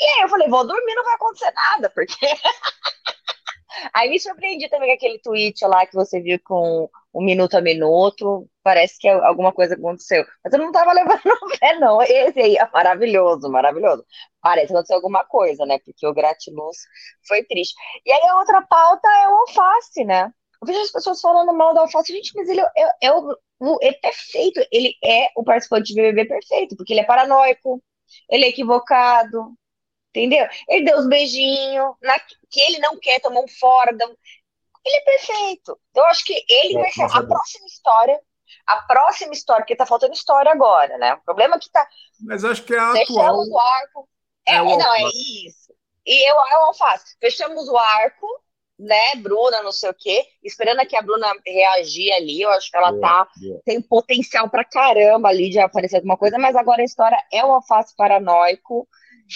[0.00, 2.14] E aí eu falei, vou dormir, não vai acontecer nada, porque.
[3.92, 7.60] aí me surpreendi também com aquele tweet lá que você viu com um minuto a
[7.60, 8.48] minuto.
[8.62, 10.24] Parece que alguma coisa aconteceu.
[10.44, 12.02] Mas eu não tava levando no pé, não.
[12.02, 14.04] Esse aí é maravilhoso, maravilhoso.
[14.40, 15.78] Parece que aconteceu alguma coisa, né?
[15.84, 16.78] Porque o gratiluz
[17.26, 17.74] foi triste.
[18.04, 20.32] E aí a outra pauta é o alface, né?
[20.60, 22.12] Eu vejo as pessoas falando mal do alface.
[22.12, 23.36] Gente, mas ele é, é, o
[23.82, 24.60] é perfeito.
[24.70, 27.82] Ele é o participante de BBB perfeito, porque ele é paranoico,
[28.30, 29.54] ele é equivocado,
[30.10, 30.46] entendeu?
[30.68, 31.94] Ele deu os beijinhos,
[32.50, 34.14] que ele não quer tomar um fordão.
[34.84, 35.78] Ele é perfeito.
[35.90, 38.20] Então, eu acho que ele vai ser a próxima história.
[38.66, 41.14] A próxima história, porque tá faltando história agora, né?
[41.14, 41.86] O problema é que tá.
[42.20, 43.36] Mas acho que é a atual.
[43.36, 44.08] o arco.
[44.46, 45.72] É, é não, é isso.
[46.04, 47.16] E eu, eu alface.
[47.20, 48.26] Fechamos o arco,
[48.78, 52.76] né, Bruna, não sei o quê, esperando que a Bruna reagir ali, eu acho que
[52.76, 53.28] ela tá,
[53.64, 57.52] tem potencial pra caramba ali de aparecer alguma coisa, mas agora a história é o
[57.52, 58.88] alface paranoico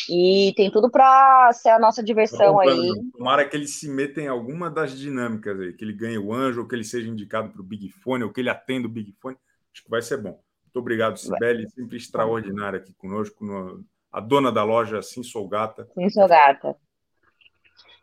[0.09, 2.93] e tem tudo para ser a nossa diversão aí.
[3.13, 6.61] Tomara que ele se meta em alguma das dinâmicas aí, que ele ganhe o anjo,
[6.61, 9.13] ou que ele seja indicado para o Big Fone, ou que ele atenda o Big
[9.21, 9.37] Fone,
[9.73, 10.41] acho que vai ser bom.
[10.65, 15.89] Muito obrigado, Sibeli, sempre extraordinária aqui conosco, no, a dona da loja Sim Sou Gata.
[15.95, 16.77] Sim Sou Gata.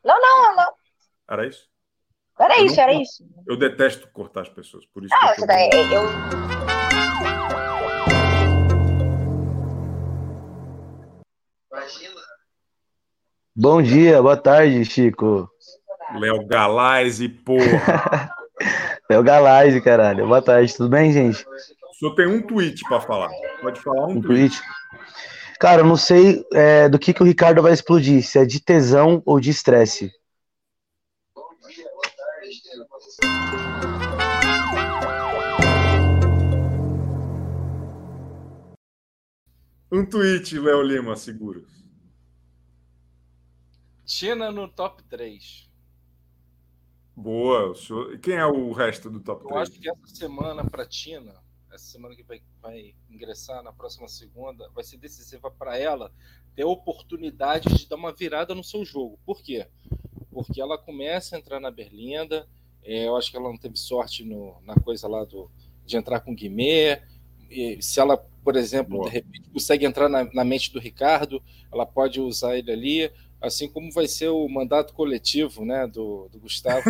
[0.03, 0.73] Não, não, não.
[1.29, 1.69] Era isso?
[2.39, 3.25] Era eu isso, não, era isso.
[3.47, 5.13] Eu detesto cortar as pessoas, por isso.
[5.15, 6.72] Ah, que eu, daí, eu...
[13.55, 15.49] Bom dia, boa tarde, Chico.
[16.19, 18.29] Léo Galazzi, porra.
[19.09, 20.27] Léo Galazzi, caralho.
[20.27, 21.45] Boa tarde, tudo bem, gente?
[21.45, 23.29] O senhor tem um tweet para falar.
[23.61, 24.57] Pode falar um, um tweet.
[24.57, 24.61] tweet.
[25.59, 28.59] Cara, eu não sei é, do que, que o Ricardo vai explodir, se é de
[28.59, 30.11] tesão ou de estresse.
[39.91, 41.72] Um tweet, Léo Lima, seguros.
[44.15, 45.67] Tina no top 3.
[47.15, 47.73] Boa.
[47.75, 48.19] Senhor...
[48.19, 49.55] Quem é o resto do top Eu 3?
[49.55, 51.33] Eu acho que essa semana para Tina,
[51.71, 56.11] essa semana que vai, vai ingressar na próxima segunda, vai ser decisiva para ela
[56.55, 59.17] ter a oportunidade de dar uma virada no seu jogo.
[59.25, 59.67] Por quê?
[60.31, 62.47] Porque ela começa a entrar na Berlinda.
[62.83, 65.49] É, eu acho que ela não teve sorte no, na coisa lá do,
[65.87, 67.01] de entrar com o Guimê.
[67.49, 69.05] E se ela por exemplo, Boa.
[69.05, 71.41] de repente consegue entrar na, na, mente do Ricardo,
[71.71, 73.11] ela pode usar ele ali,
[73.43, 76.81] assim como vai ser o mandato coletivo né, do, do Gustavo.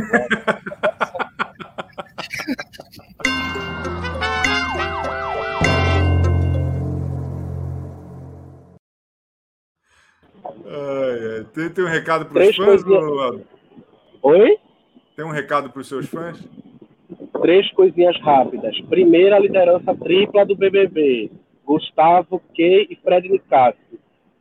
[10.68, 12.84] ai, Tem, tem, um recado para os fãs?
[12.84, 13.42] Coisinhas...
[14.22, 14.58] Oi?
[15.16, 16.40] Tem um recado para os seus fãs?
[17.42, 18.80] Três coisinhas rápidas.
[18.82, 21.32] Primeira, a liderança tripla do BBB.
[21.66, 23.82] Gustavo, Key e Fred Nicásio.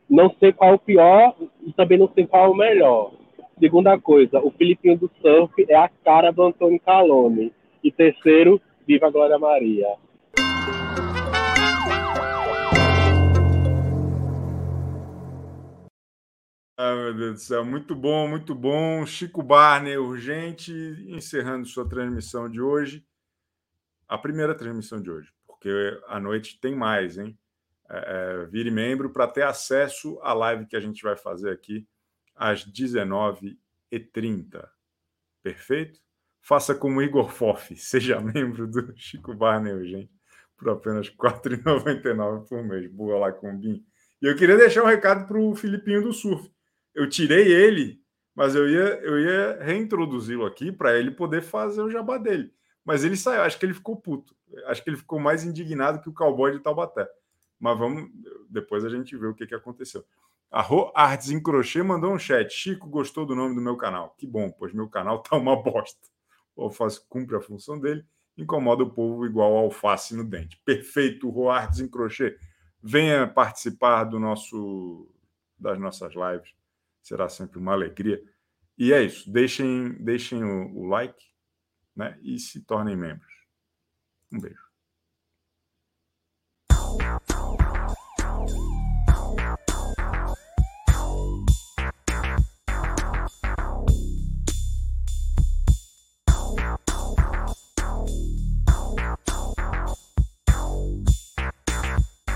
[0.09, 1.35] Não sei qual é o pior
[1.65, 3.13] e também não sei qual é o melhor.
[3.59, 7.53] Segunda coisa, o Filipinho do Surf é a cara do Antônio Calone.
[7.83, 9.87] E terceiro, viva a Glória Maria.
[16.75, 19.05] Ah, meu Deus do céu, muito bom, muito bom.
[19.05, 20.71] Chico Barney, urgente,
[21.07, 23.05] encerrando sua transmissão de hoje.
[24.07, 25.69] A primeira transmissão de hoje, porque
[26.07, 27.37] à noite tem mais, hein?
[27.93, 31.87] É, é, vire membro para ter acesso à live que a gente vai fazer aqui
[32.35, 34.67] às 19h30.
[35.41, 35.99] Perfeito?
[36.41, 40.11] Faça como Igor Foff, seja membro do Chico Barney urgente
[40.57, 42.89] por apenas R$ 4,99 por mês.
[42.91, 43.85] Boa lá com o Bim.
[44.21, 46.53] E eu queria deixar um recado para o Filipinho do Surf
[46.93, 48.01] eu tirei ele,
[48.35, 52.53] mas eu ia, eu ia reintroduzi-lo aqui para ele poder fazer o jabá dele.
[52.85, 54.35] Mas ele saiu, acho que ele ficou puto.
[54.65, 57.07] Acho que ele ficou mais indignado que o cowboy de Taubaté.
[57.63, 58.11] Mas vamos,
[58.49, 60.03] depois a gente vê o que, que aconteceu.
[60.51, 62.53] A Ro Artes em Crochê mandou um chat.
[62.53, 64.13] Chico gostou do nome do meu canal.
[64.17, 66.05] Que bom, pois meu canal tá uma bosta.
[66.57, 68.05] O alface cumpre a função dele,
[68.37, 70.61] incomoda o povo igual alface no dente.
[70.65, 72.37] Perfeito, Ro Artes em Crochê.
[72.81, 75.09] Venha participar do nosso
[75.57, 76.53] das nossas lives
[77.01, 78.21] será sempre uma alegria.
[78.77, 79.31] E é isso.
[79.31, 81.23] Deixem, deixem o, o like
[81.95, 82.19] né?
[82.21, 83.31] e se tornem membros.
[84.31, 84.72] Um beijo.